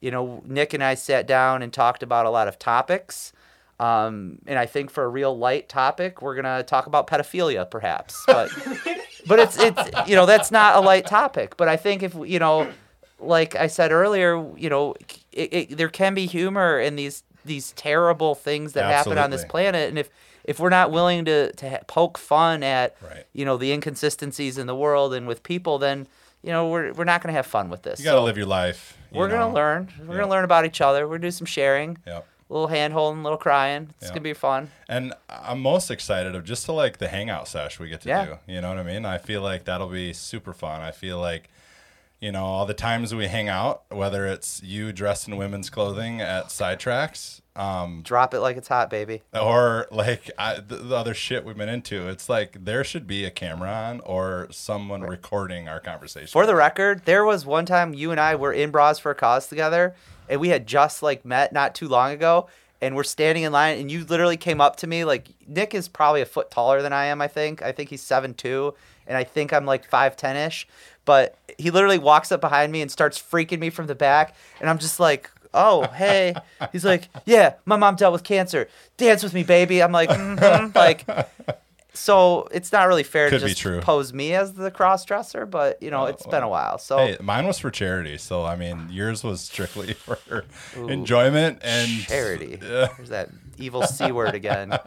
you 0.02 0.12
know, 0.12 0.44
Nik 0.46 0.74
and 0.74 0.84
I 0.84 0.96
sat 0.96 1.26
down 1.26 1.62
and 1.62 1.74
talked 1.74 2.04
about 2.04 2.26
a 2.26 2.30
lot 2.30 2.48
of 2.48 2.60
topics. 2.60 3.34
Um, 3.80 4.40
and 4.48 4.58
I 4.58 4.66
think 4.66 4.90
for 4.90 5.04
a 5.04 5.08
real 5.08 5.38
light 5.38 5.68
topic, 5.68 6.22
we're 6.22 6.36
gonna 6.36 6.64
talk 6.64 6.86
about 6.88 7.08
pedophilia, 7.08 7.70
perhaps. 7.70 8.24
But 8.26 8.50
but 9.28 9.40
it's 9.40 9.60
it's 9.60 10.08
you 10.08 10.16
know 10.16 10.26
that's 10.26 10.52
not 10.52 10.78
a 10.78 10.80
light 10.80 11.06
topic. 11.06 11.58
But 11.58 11.68
I 11.68 11.76
think 11.76 12.02
if 12.02 12.16
you 12.16 12.40
know, 12.40 12.72
like 13.20 13.56
I 13.56 13.68
said 13.68 13.92
earlier, 13.92 14.38
you 14.56 14.70
know, 14.70 14.96
it, 15.34 15.54
it, 15.54 15.78
there 15.78 15.90
can 15.90 16.14
be 16.14 16.26
humor 16.26 16.80
in 16.80 16.96
these 16.96 17.24
these 17.44 17.74
terrible 17.74 18.34
things 18.34 18.74
that 18.74 18.86
happen 18.92 19.18
on 19.18 19.30
this 19.30 19.44
planet, 19.46 19.90
and 19.90 20.00
if 20.00 20.10
if 20.46 20.60
we're 20.60 20.70
not 20.70 20.92
willing 20.92 21.26
to 21.26 21.52
to 21.54 21.70
ha- 21.70 21.80
poke 21.88 22.18
fun 22.18 22.64
at 22.64 22.96
Right. 23.02 23.26
you 23.34 23.44
know 23.46 23.58
the 23.58 23.72
inconsistencies 23.74 24.58
in 24.58 24.68
the 24.68 24.76
world 24.76 25.14
and 25.14 25.28
with 25.28 25.44
people, 25.44 25.78
then 25.78 26.08
you 26.44 26.52
know 26.52 26.68
we're 26.70 26.94
we're 26.94 27.04
not 27.04 27.22
gonna 27.22 27.34
have 27.34 27.46
fun 27.48 27.70
with 27.70 27.82
this. 27.84 28.00
You 28.00 28.06
gotta 28.06 28.20
So 28.20 28.24
live 28.24 28.38
your 28.38 28.46
life. 28.46 28.98
you 29.12 29.20
we're 29.20 29.28
gonna 29.30 29.54
learn. 29.54 29.92
We're 30.00 30.14
Yeah. 30.16 30.22
gonna 30.22 30.32
learn 30.32 30.44
about 30.46 30.66
each 30.66 30.80
other. 30.82 31.08
We're 31.08 31.16
gonna 31.18 31.28
do 31.28 31.32
some 31.32 31.48
sharing 31.48 31.98
Yep. 32.06 32.26
a 32.50 32.54
little 32.54 32.68
hand 32.68 32.94
holding, 32.94 33.22
a 33.22 33.24
little 33.24 33.38
crying. 33.40 33.90
It's 33.98 34.04
Yeah. 34.08 34.10
gonna 34.10 34.22
be 34.22 34.34
fun. 34.34 34.70
And 34.88 35.14
I'm 35.30 35.60
most 35.62 35.90
excited 35.90 36.36
of 36.36 36.44
just 36.44 36.66
to 36.66 36.72
like 36.74 37.00
the 37.00 37.08
hangout 37.08 37.48
sesh 37.48 37.80
we 37.80 37.90
get 37.90 38.02
to 38.02 38.10
Yeah. 38.10 38.26
do. 38.26 38.38
You 38.46 38.62
know 38.62 38.70
what 38.70 38.78
I 38.78 38.84
mean? 38.84 39.06
I 39.06 39.18
feel 39.18 39.42
like 39.42 39.66
that'll 39.66 39.88
be 39.90 40.14
super 40.14 40.54
fun. 40.54 40.82
I 40.82 40.92
feel 40.92 41.18
like, 41.18 41.50
you 42.20 42.32
know, 42.32 42.46
all 42.46 42.66
the 42.68 42.74
times 42.76 43.16
we 43.16 43.26
hang 43.28 43.50
out, 43.50 43.82
whether 43.90 44.28
it's 44.28 44.62
you 44.64 44.94
dressed 44.94 45.28
in 45.28 45.38
women's 45.38 45.70
clothing 45.72 46.22
at 46.22 46.46
sidetracks, 46.50 47.42
um, 47.56 48.02
Drop 48.04 48.34
it 48.34 48.42
like 48.42 48.58
it's 48.58 48.68
hot, 48.68 48.90
baby. 48.90 49.22
or 49.34 49.88
like 49.90 50.30
I, 50.38 50.56
the, 50.56 50.76
the 50.76 50.96
other 50.96 51.14
shit 51.14 51.46
we've 51.46 51.58
been 51.58 51.70
into, 51.70 52.08
it's 52.10 52.28
like 52.28 52.66
there 52.66 52.84
should 52.84 53.08
be 53.08 53.24
a 53.24 53.32
camera 53.32 53.72
on 53.72 54.00
or 54.02 54.48
someone 54.52 55.02
recording 55.02 55.70
our 55.70 55.80
conversation. 55.80 56.28
For 56.28 56.46
the 56.46 56.56
record, 56.56 57.06
there 57.06 57.24
was 57.24 57.46
one 57.46 57.66
time 57.66 57.94
you 57.94 58.12
and 58.12 58.20
I 58.20 58.36
were 58.36 58.52
in 58.52 58.72
Bras 58.72 59.00
for 59.00 59.12
a 59.12 59.16
Cause 59.16 59.48
together, 59.48 59.96
and 60.28 60.42
we 60.42 60.50
had 60.50 60.68
just 60.68 61.02
like 61.02 61.24
met 61.24 61.54
not 61.54 61.76
too 61.76 61.88
long 61.88 62.12
ago, 62.12 62.48
and 62.82 62.94
we're 62.96 63.04
standing 63.04 63.44
in 63.44 63.54
line, 63.54 63.80
and 63.80 63.90
you 63.90 64.04
literally 64.04 64.38
came 64.38 64.60
up 64.60 64.76
to 64.78 64.88
me 64.88 65.06
like 65.06 65.30
Nik 65.48 65.74
is 65.74 65.88
probably 65.88 66.22
a 66.22 66.26
foot 66.26 66.52
taller 66.52 66.82
than 66.82 66.92
I 66.92 67.06
am. 67.06 67.22
I 67.22 67.28
think. 67.28 67.62
I 67.62 67.72
think 67.72 67.90
he's 67.90 68.02
seven 68.02 68.34
two, 68.34 68.74
and 69.08 69.18
I 69.18 69.24
think 69.24 69.54
I'm 69.54 69.66
like 69.66 69.86
five 69.86 70.18
ten 70.18 70.36
ish. 70.36 70.68
But 71.06 71.38
he 71.58 71.72
literally 71.72 72.00
walks 72.00 72.32
up 72.32 72.42
behind 72.42 72.72
me 72.72 72.82
and 72.82 72.92
starts 72.92 73.22
freaking 73.22 73.60
me 73.60 73.70
from 73.70 73.88
the 73.88 73.96
back, 73.96 74.36
and 74.60 74.70
I'm 74.70 74.78
just 74.78 75.00
like. 75.00 75.30
Oh, 75.56 75.88
hey. 75.88 76.36
He's 76.72 76.86
like, 76.86 77.10
yeah, 77.26 77.54
my 77.66 77.78
mom 77.78 77.96
dealt 77.96 78.14
with 78.14 78.24
cancer. 78.24 78.68
Dance 78.98 79.24
with 79.24 79.34
me, 79.34 79.44
baby. 79.44 79.82
I'm 79.82 79.92
like, 79.92 80.10
mm-hmm. 80.10 80.72
like, 80.76 81.06
so 81.94 82.48
it's 82.52 82.72
not 82.74 82.88
really 82.90 83.04
fair 83.04 83.30
Could 83.30 83.40
to 83.40 83.48
just 83.48 83.62
true. 83.62 83.80
pose 83.80 84.12
me 84.14 84.34
as 84.34 84.54
the 84.54 84.70
cross 84.70 85.06
dresser, 85.06 85.46
but 85.46 85.82
you 85.82 85.90
know, 85.90 86.04
Oh, 86.04 86.06
it's 86.08 86.28
been 86.28 86.44
a 86.44 86.50
while. 86.50 86.78
So 86.78 86.98
Hey, 86.98 87.18
mine 87.22 87.48
was 87.48 87.58
for 87.58 87.72
charity, 87.72 88.18
so 88.18 88.44
I 88.44 88.56
mean, 88.58 88.90
yours 88.92 89.24
was 89.24 89.42
strictly 89.42 89.94
for 89.94 90.44
enjoyment 90.76 91.60
and 91.64 91.90
charity. 92.04 92.56
There's 92.62 93.10
that 93.10 93.30
evil 93.58 93.84
c 93.84 94.12
word 94.12 94.36
again. 94.36 94.78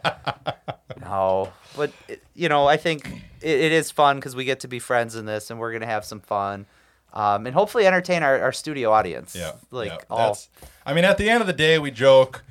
No, 1.01 1.51
but 1.75 1.91
it- 2.07 2.21
you 2.35 2.47
know, 2.47 2.67
I 2.67 2.77
think 2.77 3.05
it, 3.41 3.59
it 3.59 3.71
is 3.73 3.91
fun 3.91 4.15
because 4.17 4.35
we 4.35 4.45
get 4.45 4.61
to 4.61 4.67
be 4.67 4.79
friends 4.79 5.15
in 5.15 5.25
this, 5.25 5.49
and 5.49 5.59
we're 5.59 5.73
gonna 5.73 5.85
have 5.85 6.05
some 6.05 6.21
fun, 6.21 6.65
um, 7.13 7.45
and 7.45 7.53
hopefully 7.53 7.85
entertain 7.85 8.23
our, 8.23 8.39
our 8.39 8.51
studio 8.51 8.91
audience. 8.91 9.35
Yeah, 9.35 9.53
like 9.71 9.89
yeah. 9.89 9.97
all. 10.09 10.37
I 10.85 10.93
mean, 10.93 11.05
at 11.05 11.17
the 11.17 11.29
end 11.29 11.41
of 11.41 11.47
the 11.47 11.53
day, 11.53 11.79
we 11.79 11.91
joke, 11.91 12.43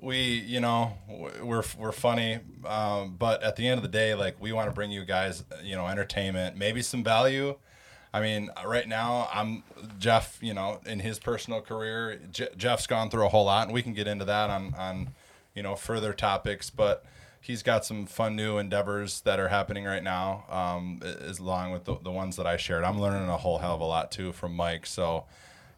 we 0.00 0.20
you 0.20 0.60
know 0.60 0.96
we're 1.42 1.64
we're 1.78 1.92
funny, 1.92 2.40
um, 2.66 3.16
but 3.18 3.42
at 3.42 3.56
the 3.56 3.66
end 3.66 3.78
of 3.78 3.82
the 3.82 3.88
day, 3.88 4.14
like 4.14 4.40
we 4.40 4.52
want 4.52 4.68
to 4.68 4.74
bring 4.74 4.90
you 4.90 5.04
guys, 5.04 5.44
you 5.62 5.76
know, 5.76 5.86
entertainment, 5.86 6.56
maybe 6.56 6.82
some 6.82 7.04
value. 7.04 7.56
I 8.12 8.20
mean, 8.20 8.50
right 8.66 8.88
now 8.88 9.28
I'm 9.32 9.62
Geoff. 9.98 10.38
You 10.40 10.54
know, 10.54 10.80
in 10.86 11.00
his 11.00 11.18
personal 11.18 11.60
career, 11.60 12.20
Je- 12.32 12.48
Geoff's 12.56 12.86
gone 12.86 13.10
through 13.10 13.26
a 13.26 13.28
whole 13.28 13.44
lot, 13.44 13.66
and 13.66 13.74
we 13.74 13.82
can 13.82 13.94
get 13.94 14.06
into 14.06 14.24
that 14.24 14.50
on 14.50 14.74
on 14.74 15.10
you 15.54 15.62
know 15.62 15.76
further 15.76 16.12
topics, 16.12 16.70
but. 16.70 17.04
He's 17.42 17.62
got 17.62 17.84
some 17.84 18.06
fun 18.06 18.36
new 18.36 18.58
endeavors 18.58 19.22
that 19.22 19.40
are 19.40 19.48
happening 19.48 19.84
right 19.84 20.02
now, 20.02 20.44
um, 20.50 21.00
as 21.02 21.38
along 21.38 21.72
with 21.72 21.84
the, 21.84 21.96
the 22.02 22.10
ones 22.10 22.36
that 22.36 22.46
I 22.46 22.58
shared. 22.58 22.84
I'm 22.84 23.00
learning 23.00 23.28
a 23.28 23.36
whole 23.38 23.58
hell 23.58 23.74
of 23.74 23.80
a 23.80 23.84
lot 23.84 24.12
too 24.12 24.32
from 24.32 24.54
Mike. 24.54 24.84
So, 24.84 25.24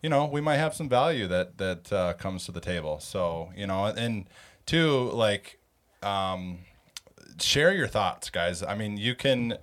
you 0.03 0.09
know, 0.09 0.27
we 0.27 0.40
might 0.40 0.57
have 0.57 0.75
some 0.75 0.88
value 0.88 1.29
that 1.29 1.59
that 1.59 1.92
uh, 1.92 2.14
comes 2.14 2.46
to 2.46 2.53
the 2.53 2.61
table. 2.61 2.98
So, 2.98 3.53
you 3.57 3.66
know, 3.68 3.87
and 3.87 4.29
two, 4.66 5.11
like, 5.12 5.61
um, 6.03 6.59
share 7.40 7.72
your 7.72 7.87
thoughts, 7.87 8.29
guys. 8.31 8.62
I 8.62 8.75
mean, 8.75 8.96
you 8.96 9.14
can 9.14 9.59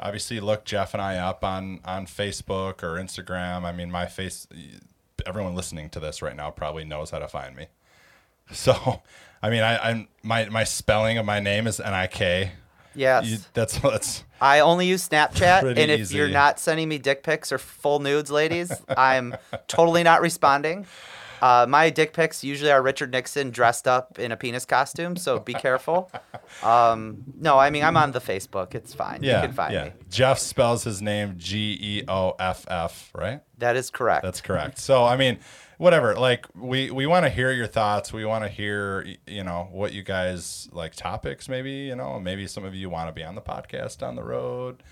obviously 0.00 0.40
look 0.40 0.64
Geoff 0.64 0.92
and 0.94 1.02
I 1.02 1.16
up 1.16 1.44
on 1.44 1.80
on 1.84 2.06
Facebook 2.06 2.82
or 2.82 2.96
Instagram. 2.96 3.64
I 3.64 3.72
mean, 3.72 3.90
my 3.90 4.06
face. 4.06 4.46
Everyone 5.26 5.54
listening 5.54 5.88
to 5.90 6.00
this 6.00 6.20
right 6.20 6.36
now 6.36 6.50
probably 6.50 6.84
knows 6.84 7.10
how 7.10 7.18
to 7.20 7.28
find 7.28 7.56
me. 7.56 7.66
So, 8.52 9.02
I 9.44 9.50
mean, 9.50 9.62
I, 9.62 9.90
I'm 9.90 10.08
my 10.22 10.48
my 10.48 10.64
spelling 10.64 11.18
of 11.18 11.26
my 11.26 11.38
name 11.38 11.66
is 11.66 11.78
N 11.78 11.92
I 11.92 12.06
K. 12.06 12.52
yes. 12.94 13.26
You- 13.26 13.38
That's 13.52 13.78
that's 13.78 14.24
I 14.40 14.60
only 14.60 14.86
use 14.86 15.06
Snapchat, 15.08 15.62
and 15.76 15.90
if 15.90 16.00
easy. 16.00 16.16
you're 16.16 16.28
not 16.28 16.58
sending 16.58 16.88
me 16.88 16.96
dick 16.98 17.22
pics 17.22 17.52
or 17.52 17.58
full 17.58 17.98
nudes, 17.98 18.30
ladies, 18.30 18.72
I'm 18.96 19.34
totally 19.68 20.02
not 20.02 20.22
responding. 20.22 20.86
Uh, 21.44 21.66
my 21.68 21.90
dick 21.90 22.14
pics 22.14 22.42
usually 22.42 22.72
are 22.72 22.80
Richard 22.80 23.12
Nixon 23.12 23.50
dressed 23.50 23.86
up 23.86 24.18
in 24.18 24.32
a 24.32 24.36
penis 24.36 24.64
costume, 24.64 25.14
so 25.14 25.38
be 25.38 25.52
careful. 25.52 26.10
Um, 26.62 27.24
no, 27.40 27.58
I 27.58 27.70
mean 27.70 27.82
I'm 27.82 27.96
on 27.96 28.12
the 28.12 28.20
Facebook. 28.20 28.76
It's 28.76 28.94
fine. 28.94 29.22
yeah 29.22 29.40
you 29.40 29.48
can 29.48 29.56
find 29.56 29.72
yeah. 29.72 29.84
me. 29.86 29.92
Geoff 30.08 30.38
spells 30.38 30.84
his 30.84 31.02
name 31.02 31.34
G 31.36 31.76
E 31.80 32.02
O 32.06 32.36
F 32.38 32.64
F, 32.68 33.10
right? 33.14 33.40
That 33.58 33.74
is 33.74 33.90
correct. 33.90 34.22
That's 34.22 34.40
correct. 34.40 34.78
So 34.78 35.04
I 35.04 35.16
mean, 35.16 35.38
whatever. 35.78 36.14
Like 36.14 36.46
we 36.54 36.90
we 36.92 37.06
want 37.06 37.24
to 37.24 37.30
hear 37.30 37.50
your 37.50 37.66
thoughts. 37.66 38.12
We 38.12 38.24
want 38.24 38.44
to 38.44 38.48
hear 38.48 39.06
you 39.26 39.42
know 39.42 39.68
what 39.72 39.92
you 39.92 40.02
guys 40.02 40.68
like 40.70 40.94
topics. 40.94 41.48
Maybe 41.48 41.72
you 41.72 41.96
know 41.96 42.20
maybe 42.20 42.46
some 42.46 42.64
of 42.64 42.74
you 42.74 42.88
want 42.88 43.08
to 43.08 43.12
be 43.12 43.24
on 43.24 43.34
the 43.34 43.42
podcast 43.42 43.98
down 43.98 44.14
the 44.14 44.22
road. 44.22 44.82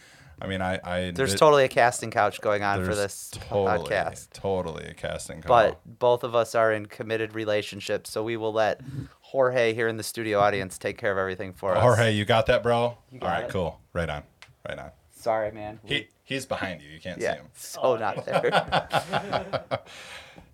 I 0.43 0.49
mean, 0.49 0.61
I 0.61 0.81
I 0.83 1.11
There's 1.13 1.35
it- 1.35 1.39
totally 1.39 1.63
a 1.65 1.69
casting 1.69 2.11
couch 2.11 2.41
going 2.41 2.65
on 2.65 2.85
for 2.85 2.97
this 2.97 3.31
totally, 3.33 3.79
podcast. 3.89 4.31
Totally 4.33 4.85
a 4.87 4.95
casting 4.95 5.37
couch. 5.41 5.47
But 5.49 5.81
both 6.01 6.25
of 6.25 6.35
us 6.35 6.57
are 6.57 6.73
in 6.73 6.87
committed 6.87 7.35
relationships, 7.35 8.11
so 8.11 8.25
we 8.25 8.37
will 8.37 8.53
let 8.53 8.81
Jorge 9.21 9.73
here 9.73 9.87
in 9.87 9.97
the 9.97 10.03
studio 10.03 10.41
audience 10.41 10.79
take 10.79 10.99
care 10.99 11.13
of 11.13 11.17
everything 11.19 11.53
for 11.53 11.77
us. 11.77 11.81
Jorge, 11.83 12.11
you 12.11 12.25
got 12.25 12.47
that, 12.47 12.63
bro? 12.65 12.77
All 12.77 12.99
got 13.21 13.27
right, 13.29 13.45
it. 13.45 13.51
cool. 13.51 13.81
Right 13.93 14.11
on. 14.11 14.25
Right 14.69 14.79
on. 14.79 14.91
Sorry, 15.23 15.53
man. 15.53 15.79
He 15.85 16.09
he's 16.25 16.47
behind 16.47 16.83
you. 16.83 16.91
You 16.91 17.01
can't 17.01 17.19
see 17.19 17.25
yeah, 17.25 17.37
him. 17.37 17.47
so 17.55 17.97
not 18.07 18.25
there. 18.27 19.81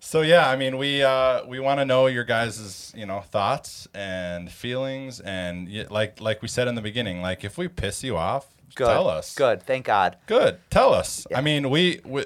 So 0.01 0.21
yeah, 0.21 0.49
I 0.49 0.55
mean, 0.55 0.77
we 0.77 1.03
uh, 1.03 1.45
we 1.45 1.59
want 1.59 1.81
to 1.81 1.85
know 1.85 2.07
your 2.07 2.23
guys' 2.23 2.93
you 2.95 3.05
know 3.05 3.19
thoughts 3.19 3.87
and 3.93 4.49
feelings, 4.49 5.19
and 5.19 5.69
like 5.91 6.21
like 6.21 6.41
we 6.41 6.47
said 6.47 6.67
in 6.69 6.75
the 6.75 6.81
beginning, 6.81 7.21
like 7.21 7.43
if 7.43 7.57
we 7.57 7.67
piss 7.67 8.01
you 8.03 8.15
off, 8.15 8.47
Good. 8.75 8.87
tell 8.87 9.07
us. 9.09 9.35
Good. 9.35 9.61
Thank 9.63 9.85
God. 9.85 10.15
Good. 10.25 10.59
Tell 10.69 10.93
us. 10.93 11.27
I 11.35 11.41
mean, 11.41 11.69
we 11.69 11.99
we, 12.05 12.23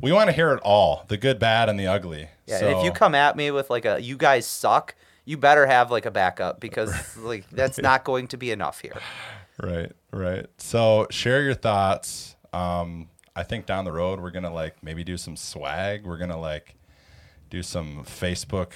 we 0.00 0.12
want 0.12 0.28
to 0.28 0.32
hear 0.32 0.52
it 0.52 0.60
all, 0.62 1.04
the 1.08 1.16
good, 1.16 1.38
bad, 1.38 1.68
and 1.68 1.80
the 1.80 1.86
ugly. 1.86 2.28
Yeah. 2.46 2.58
So, 2.58 2.78
if 2.78 2.84
you 2.84 2.92
come 2.92 3.14
at 3.14 3.36
me 3.36 3.50
with 3.50 3.70
like 3.70 3.86
a 3.86 4.00
"you 4.00 4.18
guys 4.18 4.46
suck," 4.46 4.94
you 5.24 5.38
better 5.38 5.66
have 5.66 5.90
like 5.90 6.04
a 6.04 6.10
backup 6.10 6.60
because 6.60 7.16
like 7.16 7.48
that's 7.50 7.78
not 7.78 8.04
going 8.04 8.28
to 8.28 8.36
be 8.36 8.50
enough 8.50 8.80
here. 8.80 9.00
Right, 9.60 9.92
right. 10.12 10.46
So 10.58 11.06
share 11.10 11.42
your 11.42 11.54
thoughts. 11.54 12.36
Um, 12.52 13.08
I 13.34 13.42
think 13.42 13.66
down 13.66 13.84
the 13.84 13.92
road 13.92 14.20
we're 14.20 14.30
gonna 14.30 14.52
like 14.52 14.82
maybe 14.82 15.04
do 15.04 15.16
some 15.16 15.36
swag. 15.36 16.04
We're 16.04 16.18
gonna 16.18 16.40
like 16.40 16.74
do 17.50 17.62
some 17.62 18.04
Facebook 18.04 18.72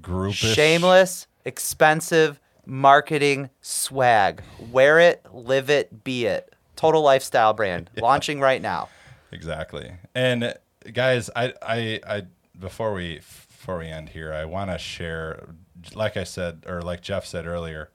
group. 0.00 0.34
Shameless, 0.34 1.26
expensive 1.44 2.40
marketing 2.66 3.50
swag. 3.60 4.42
Wear 4.70 4.98
it, 5.00 5.24
live 5.32 5.70
it, 5.70 6.04
be 6.04 6.26
it. 6.26 6.54
Total 6.76 7.02
lifestyle 7.02 7.52
brand 7.52 7.90
launching 7.96 8.40
right 8.40 8.62
now. 8.62 8.88
Exactly. 9.30 9.92
And 10.14 10.54
guys, 10.92 11.30
I, 11.34 11.54
I, 11.62 12.00
I, 12.06 12.22
before 12.58 12.92
we, 12.92 13.16
before 13.16 13.78
we 13.78 13.86
end 13.86 14.10
here, 14.10 14.32
I 14.32 14.44
want 14.44 14.70
to 14.70 14.78
share 14.78 15.54
like 15.94 16.16
I 16.16 16.24
said, 16.24 16.64
or 16.66 16.80
like 16.80 17.02
Geoff 17.02 17.26
said 17.26 17.46
earlier, 17.46 17.90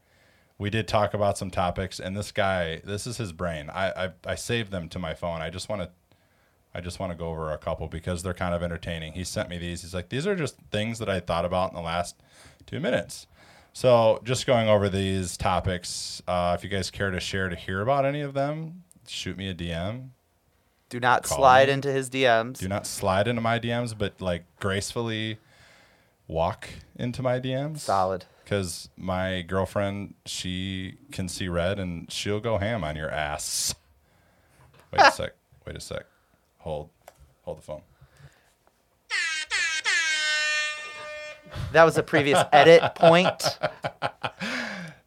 we 0.58 0.70
did 0.70 0.88
talk 0.88 1.14
about 1.14 1.38
some 1.38 1.52
topics, 1.52 2.00
and 2.00 2.16
this 2.18 2.32
guy, 2.32 2.82
this 2.84 3.06
is 3.08 3.18
his 3.18 3.32
brain. 3.32 3.70
I 3.70 4.06
I, 4.06 4.10
I 4.26 4.36
saved 4.36 4.72
them 4.72 4.90
to 4.90 5.00
my 5.00 5.14
phone. 5.14 5.42
I 5.42 5.50
just 5.50 5.70
want 5.70 5.82
to. 5.84 5.90
I 6.74 6.82
just 6.82 7.00
want 7.00 7.12
to 7.12 7.18
go 7.18 7.30
over 7.30 7.52
a 7.52 7.58
couple 7.58 7.88
because 7.88 8.22
they're 8.22 8.36
kind 8.36 8.54
of 8.54 8.62
entertaining. 8.62 9.14
He 9.14 9.24
sent 9.24 9.50
me 9.50 9.58
these. 9.58 9.82
He's 9.82 9.94
like, 9.96 10.10
these 10.10 10.28
are 10.28 10.36
just 10.36 10.58
things 10.72 11.00
that 11.00 11.10
I 11.10 11.20
thought 11.20 11.44
about 11.44 11.72
in 11.72 11.76
the 11.76 11.82
last 11.82 12.16
two 12.68 12.80
minutes. 12.80 13.26
So, 13.74 14.22
just 14.24 14.46
going 14.46 14.68
over 14.68 14.88
these 14.90 15.38
topics. 15.38 16.22
Uh, 16.28 16.56
if 16.58 16.64
you 16.64 16.70
guys 16.70 16.92
care 16.92 17.10
to 17.10 17.20
share 17.20 17.50
to 17.50 17.56
hear 17.56 17.82
about 17.82 18.06
any 18.06 18.22
of 18.22 18.34
them, 18.36 18.84
shoot 19.08 19.38
me 19.38 19.50
a 19.50 19.56
DM. 19.56 20.10
Do 20.90 21.00
not 21.00 21.24
Call 21.24 21.38
slide 21.38 21.68
me. 21.68 21.74
into 21.76 21.92
his 21.92 22.10
DMs. 22.10 22.60
Do 22.60 22.68
not 22.68 22.86
slide 22.86 23.28
into 23.28 23.42
my 23.42 23.60
DMs, 23.60 23.98
but 23.98 24.20
like 24.22 24.46
gracefully 24.60 25.38
walk 26.28 26.70
into 26.96 27.22
my 27.22 27.40
DMs. 27.40 27.80
Solid. 27.80 28.26
Because 28.48 28.88
my 28.96 29.42
girlfriend, 29.42 30.14
she 30.26 30.96
can 31.12 31.28
see 31.28 31.50
red 31.50 31.80
and 31.80 32.10
she'll 32.10 32.40
go 32.40 32.58
ham 32.58 32.82
on 32.82 32.96
your 32.96 33.12
ass. 33.12 33.76
Wait 34.90 35.02
a 35.02 35.12
sec. 35.12 35.34
Wait 35.66 35.76
a 35.76 35.82
sec. 35.82 36.06
Hold. 36.60 36.90
Hold 37.42 37.58
the 37.58 37.62
phone. 37.62 37.82
That 41.74 41.84
was 41.84 41.98
a 41.98 42.04
previous 42.04 42.40
edit 42.54 42.96
point. 42.96 43.60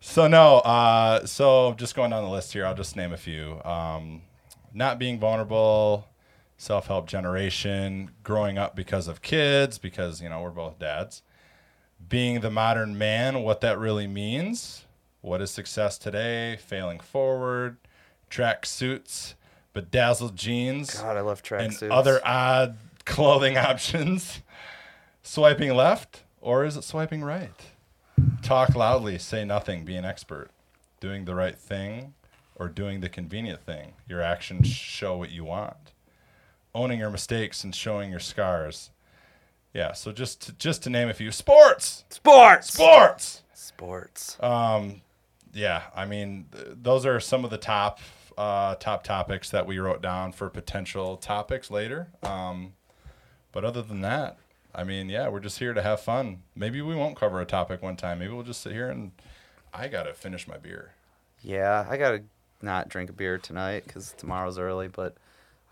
So 0.01 0.29
no, 0.29 0.57
uh, 0.59 1.25
so 1.25 1.73
just 1.79 1.95
going 1.95 2.11
down 2.11 2.23
the 2.23 2.31
list 2.31 2.53
here, 2.53 2.67
I'll 2.67 2.75
just 2.75 2.95
name 2.95 3.15
a 3.15 3.17
few. 3.17 3.59
Um, 3.65 4.21
not 4.75 4.99
being 4.99 5.19
vulnerable, 5.19 6.07
self-help 6.59 7.07
generation, 7.07 8.11
growing 8.23 8.59
up 8.59 8.77
because 8.77 9.09
of 9.09 9.23
kids, 9.23 9.79
because 9.79 10.21
you 10.21 10.29
know 10.29 10.43
we're 10.43 10.51
both 10.51 10.79
dads. 10.79 11.23
Being 12.11 12.41
the 12.41 12.51
modern 12.51 12.99
man, 12.99 13.43
what 13.43 13.61
that 13.63 13.79
really 13.79 14.09
means. 14.09 14.85
What 15.21 15.41
is 15.41 15.51
success 15.51 15.97
today? 15.97 16.57
Failing 16.57 16.99
forward, 16.99 17.77
track 18.29 18.67
suits, 18.67 19.37
bedazzled 19.73 20.35
jeans, 20.35 21.01
God, 21.01 21.17
I 21.17 21.21
love 21.21 21.41
and 21.53 21.71
tracksuits. 21.73 21.91
other 21.93 22.21
odd 22.25 22.77
clothing 23.05 23.57
options. 23.57 24.41
Swiping 25.23 25.73
left, 25.73 26.25
or 26.41 26.65
is 26.65 26.77
it 26.77 26.83
swiping 26.83 27.23
right? 27.23 27.53
Talk 28.43 28.75
loudly, 28.75 29.17
say 29.17 29.45
nothing, 29.45 29.85
be 29.85 29.95
an 29.95 30.05
expert. 30.05 30.51
Doing 30.99 31.27
the 31.27 31.35
right 31.37 31.57
thing 31.57 32.15
or 32.57 32.69
doing 32.69 33.01
the 33.01 33.09
convenient 33.09 33.61
thing. 33.65 33.93
Your 34.09 34.21
actions 34.21 34.67
show 34.67 35.17
what 35.17 35.31
you 35.31 35.45
want. 35.45 35.93
Owning 36.75 36.99
your 36.99 37.11
mistakes 37.11 37.63
and 37.63 37.73
showing 37.75 38.11
your 38.11 38.19
scars. 38.21 38.91
Yeah, 39.73 39.93
so 39.93 40.13
just 40.13 40.43
to, 40.43 40.53
just 40.53 40.83
to 40.85 40.91
name 40.91 41.09
a 41.09 41.15
few. 41.15 41.31
Sports! 41.31 42.05
sports. 42.11 42.73
Sports! 42.73 43.43
Sports. 43.55 44.37
Um, 44.41 45.01
yeah, 45.53 45.83
I 45.95 46.07
mean, 46.07 46.47
th- 46.53 46.69
those 46.83 47.07
are 47.07 47.21
some 47.21 47.45
of 47.45 47.51
the 47.51 47.59
top 47.59 48.01
uh, 48.37 48.75
top 48.77 49.05
topics 49.05 49.51
that 49.51 49.67
we 49.67 49.79
wrote 49.79 50.01
down 50.01 50.33
for 50.33 50.49
potential 50.49 51.17
topics 51.17 51.71
later. 51.71 52.09
Um, 52.23 52.73
but 53.53 53.65
other 53.65 53.83
than 53.83 54.01
that, 54.01 54.39
I 54.75 54.85
mean, 54.85 55.09
yeah, 55.09 55.29
we're 55.29 55.41
just 55.41 55.59
here 55.59 55.75
to 55.75 55.83
have 55.83 56.01
fun. 56.01 56.43
Maybe 56.55 56.81
we 56.81 56.95
won't 56.95 57.17
cover 57.17 57.41
a 57.41 57.45
topic 57.45 57.83
one 57.83 57.97
time. 57.97 58.19
Maybe 58.19 58.33
we'll 58.33 58.43
just 58.43 58.63
sit 58.63 58.73
here 58.73 58.89
and 58.89 59.13
I 59.75 59.89
gotta 59.89 60.15
finish 60.15 60.49
my 60.49 60.57
beer. 60.57 60.93
Yeah, 61.43 61.87
I 61.89 61.97
gotta 61.97 62.23
not 62.63 62.89
drink 62.89 63.11
a 63.11 63.13
beer 63.13 63.39
tonight 63.39 63.85
because 63.87 64.15
tomorrow's 64.17 64.59
early. 64.59 64.89
But 64.89 65.17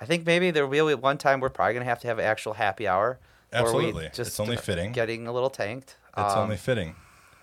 I 0.00 0.04
think 0.04 0.26
maybe 0.26 0.50
there 0.50 0.66
will 0.66 0.88
be 0.88 0.94
one 0.94 1.18
time 1.18 1.40
we're 1.40 1.48
probably 1.48 1.74
gonna 1.74 1.84
have 1.84 2.00
to 2.00 2.08
have 2.08 2.18
an 2.18 2.24
actual 2.24 2.54
happy 2.54 2.86
hour. 2.88 3.18
Absolutely. 3.52 4.06
It's 4.06 4.38
only 4.40 4.56
fitting. 4.56 4.92
Getting 4.92 5.26
a 5.26 5.32
little 5.32 5.50
tanked. 5.50 5.96
It's 6.16 6.34
Um, 6.34 6.40
only 6.40 6.56
fitting. 6.56 6.94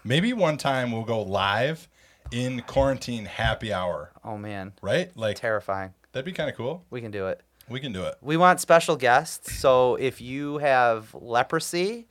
Maybe 0.03 0.33
one 0.33 0.57
time 0.57 0.91
we'll 0.91 1.03
go 1.03 1.21
live 1.21 1.87
in 2.31 2.61
quarantine 2.61 3.25
happy 3.25 3.71
hour, 3.73 4.11
Oh 4.23 4.37
man, 4.37 4.73
right? 4.81 5.15
Like 5.15 5.37
terrifying. 5.37 5.93
that'd 6.11 6.25
be 6.25 6.31
kind 6.31 6.49
of 6.49 6.55
cool. 6.55 6.83
We 6.89 7.01
can 7.01 7.11
do 7.11 7.27
it. 7.27 7.41
We 7.69 7.79
can 7.79 7.91
do 7.91 8.03
it. 8.03 8.15
We 8.21 8.37
want 8.37 8.59
special 8.59 8.95
guests. 8.95 9.55
So 9.55 9.95
if 9.95 10.21
you 10.21 10.59
have 10.59 11.13
leprosy, 11.15 12.07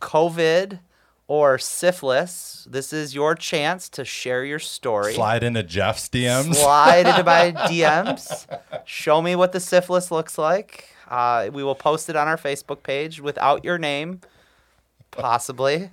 COVID, 0.00 0.80
or 1.28 1.58
syphilis, 1.58 2.66
this 2.68 2.92
is 2.92 3.14
your 3.14 3.34
chance 3.34 3.88
to 3.90 4.04
share 4.04 4.44
your 4.44 4.58
story. 4.58 5.14
Slide 5.14 5.42
into 5.44 5.62
Geoff's 5.62 6.08
DMs. 6.08 6.56
Slide 6.56 7.06
into 7.06 7.22
my 7.24 7.52
DMs. 7.70 8.46
Show 8.84 9.22
me 9.22 9.36
what 9.36 9.52
the 9.52 9.60
syphilis 9.60 10.10
looks 10.10 10.36
like. 10.38 10.88
Uh, 11.10 11.50
we 11.52 11.62
will 11.64 11.74
post 11.74 12.08
it 12.08 12.16
on 12.16 12.28
our 12.28 12.36
Facebook 12.36 12.82
page 12.84 13.20
without 13.20 13.64
your 13.64 13.76
name, 13.78 14.20
possibly. 15.10 15.90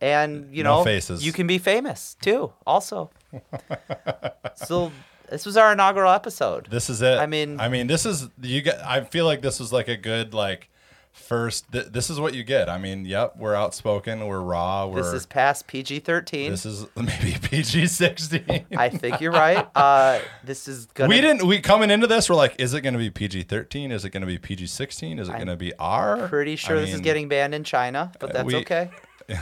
And 0.00 0.54
you 0.54 0.62
No 0.62 0.78
know, 0.78 0.84
faces. 0.84 1.24
you 1.26 1.32
can 1.32 1.46
be 1.46 1.58
famous 1.58 2.16
too. 2.22 2.52
Also, 2.66 3.10
so 4.54 4.92
this 5.28 5.44
was 5.44 5.56
our 5.56 5.72
inaugural 5.72 6.12
episode. 6.12 6.66
This 6.70 6.88
is 6.88 7.02
it. 7.02 7.18
I 7.18 7.26
mean- 7.26 7.58
I 7.60 7.68
mean, 7.68 7.88
this 7.88 8.06
is 8.06 8.28
you 8.40 8.62
get. 8.62 8.80
I 8.84 9.02
feel 9.02 9.24
like 9.26 9.42
this 9.42 9.58
was 9.60 9.72
like 9.72 9.88
a 9.88 9.96
good 9.96 10.34
like 10.34 10.68
first. 11.12 11.70
Th- 11.72 11.86
this 11.86 12.10
is 12.10 12.18
what 12.20 12.34
you 12.34 12.44
get. 12.44 12.68
I 12.68 12.78
mean, 12.78 13.04
yep, 13.04 13.36
we're 13.36 13.54
outspoken, 13.54 14.26
we're 14.26 14.40
raw, 14.40 14.86
we're. 14.86 15.02
This 15.02 15.12
is 15.12 15.26
past 15.26 15.66
PG 15.66 16.00
thirteen. 16.00 16.50
this 16.50 16.64
is 16.66 16.86
maybe 16.96 17.36
PG 17.40 17.86
sixteen. 17.86 18.66
I 18.76 18.88
think 18.88 19.20
you're 19.20 19.32
right. 19.32 19.66
Uh, 19.78 20.18
this 20.44 20.66
is 20.66 20.86
gonna. 20.86 21.08
We 21.08 21.20
didn't. 21.20 21.46
We 21.46 21.60
coming 21.60 21.90
into 21.90 22.06
this, 22.06 22.28
we're 22.28 22.36
like, 22.36 22.56
is 22.58 22.74
it 22.74 22.80
to 22.82 22.92
be 22.92 23.10
PG 23.10 23.44
thirteen? 23.44 23.92
Is 23.92 24.04
it 24.04 24.10
to 24.12 24.26
be 24.26 24.38
PG 24.38 24.66
sixteen? 24.66 25.18
Is 25.18 25.28
it 25.28 25.32
I'm 25.32 25.46
to 25.46 25.56
be 25.56 25.72
R? 25.78 26.28
Pretty 26.28 26.56
sure 26.56 26.76
I 26.76 26.80
this 26.80 26.94
is 26.94 27.00
getting 27.00 27.28
banned 27.28 27.54
in 27.54 27.64
China, 27.64 28.10
but 28.18 28.32
that's 28.32 28.46
we- 28.46 28.56
okay. 28.56 28.90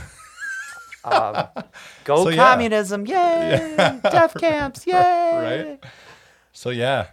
um, 1.05 1.47
go 2.05 2.25
So, 2.25 2.29
yeah. 2.31 2.37
communism! 2.37 3.07
Yay! 3.07 3.77
Death 4.03 4.35
camps! 4.39 4.87
Yay! 4.87 4.93
right. 4.93 5.85
So 6.53 6.71
yeah, 6.71 7.09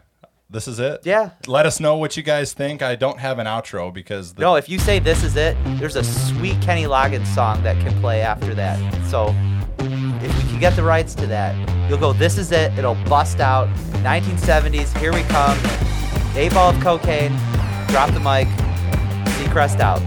this 0.54 0.68
is 0.68 0.80
it. 0.80 1.02
Yeah. 1.04 1.32
Let 1.48 1.66
us 1.66 1.80
know 1.80 1.98
what 1.98 2.16
you 2.16 2.24
guys 2.24 2.54
think. 2.54 2.82
I 2.82 2.96
don't 2.96 3.20
have 3.20 3.40
an 3.40 3.48
outro 3.48 3.92
because 3.92 4.34
the, 4.36 4.42
No, 4.42 4.56
if 4.56 4.70
you 4.70 4.78
say 4.80 5.00
this 5.00 5.24
is 5.24 5.36
it, 5.36 5.58
there's 5.80 5.96
a 5.96 6.04
sweet 6.04 6.62
Kenny 6.62 6.84
Loggins 6.84 7.28
song 7.28 7.64
that 7.64 7.76
can 7.84 8.00
play 8.00 8.22
after 8.22 8.54
that. 8.54 8.78
So 9.10 9.36
if 9.80 10.44
we 10.44 10.50
can 10.50 10.60
get 10.60 10.76
the 10.76 10.84
rights 10.84 11.16
to 11.16 11.28
that, 11.28 11.90
you'll 11.90 12.00
go, 12.00 12.14
this 12.14 12.38
is 12.38 12.52
it. 12.52 12.72
It'll 12.78 12.96
bust 13.06 13.40
out. 13.40 13.68
1970s, 14.04 14.96
here 15.00 15.12
we 15.12 15.24
come. 15.24 15.58
Eight 16.36 16.54
ball 16.54 16.70
of 16.70 16.82
cocaine. 16.82 17.32
Drop 17.88 18.12
the 18.14 18.20
mic. 18.20 18.48
Seacrest 19.38 19.80
out. 19.80 20.02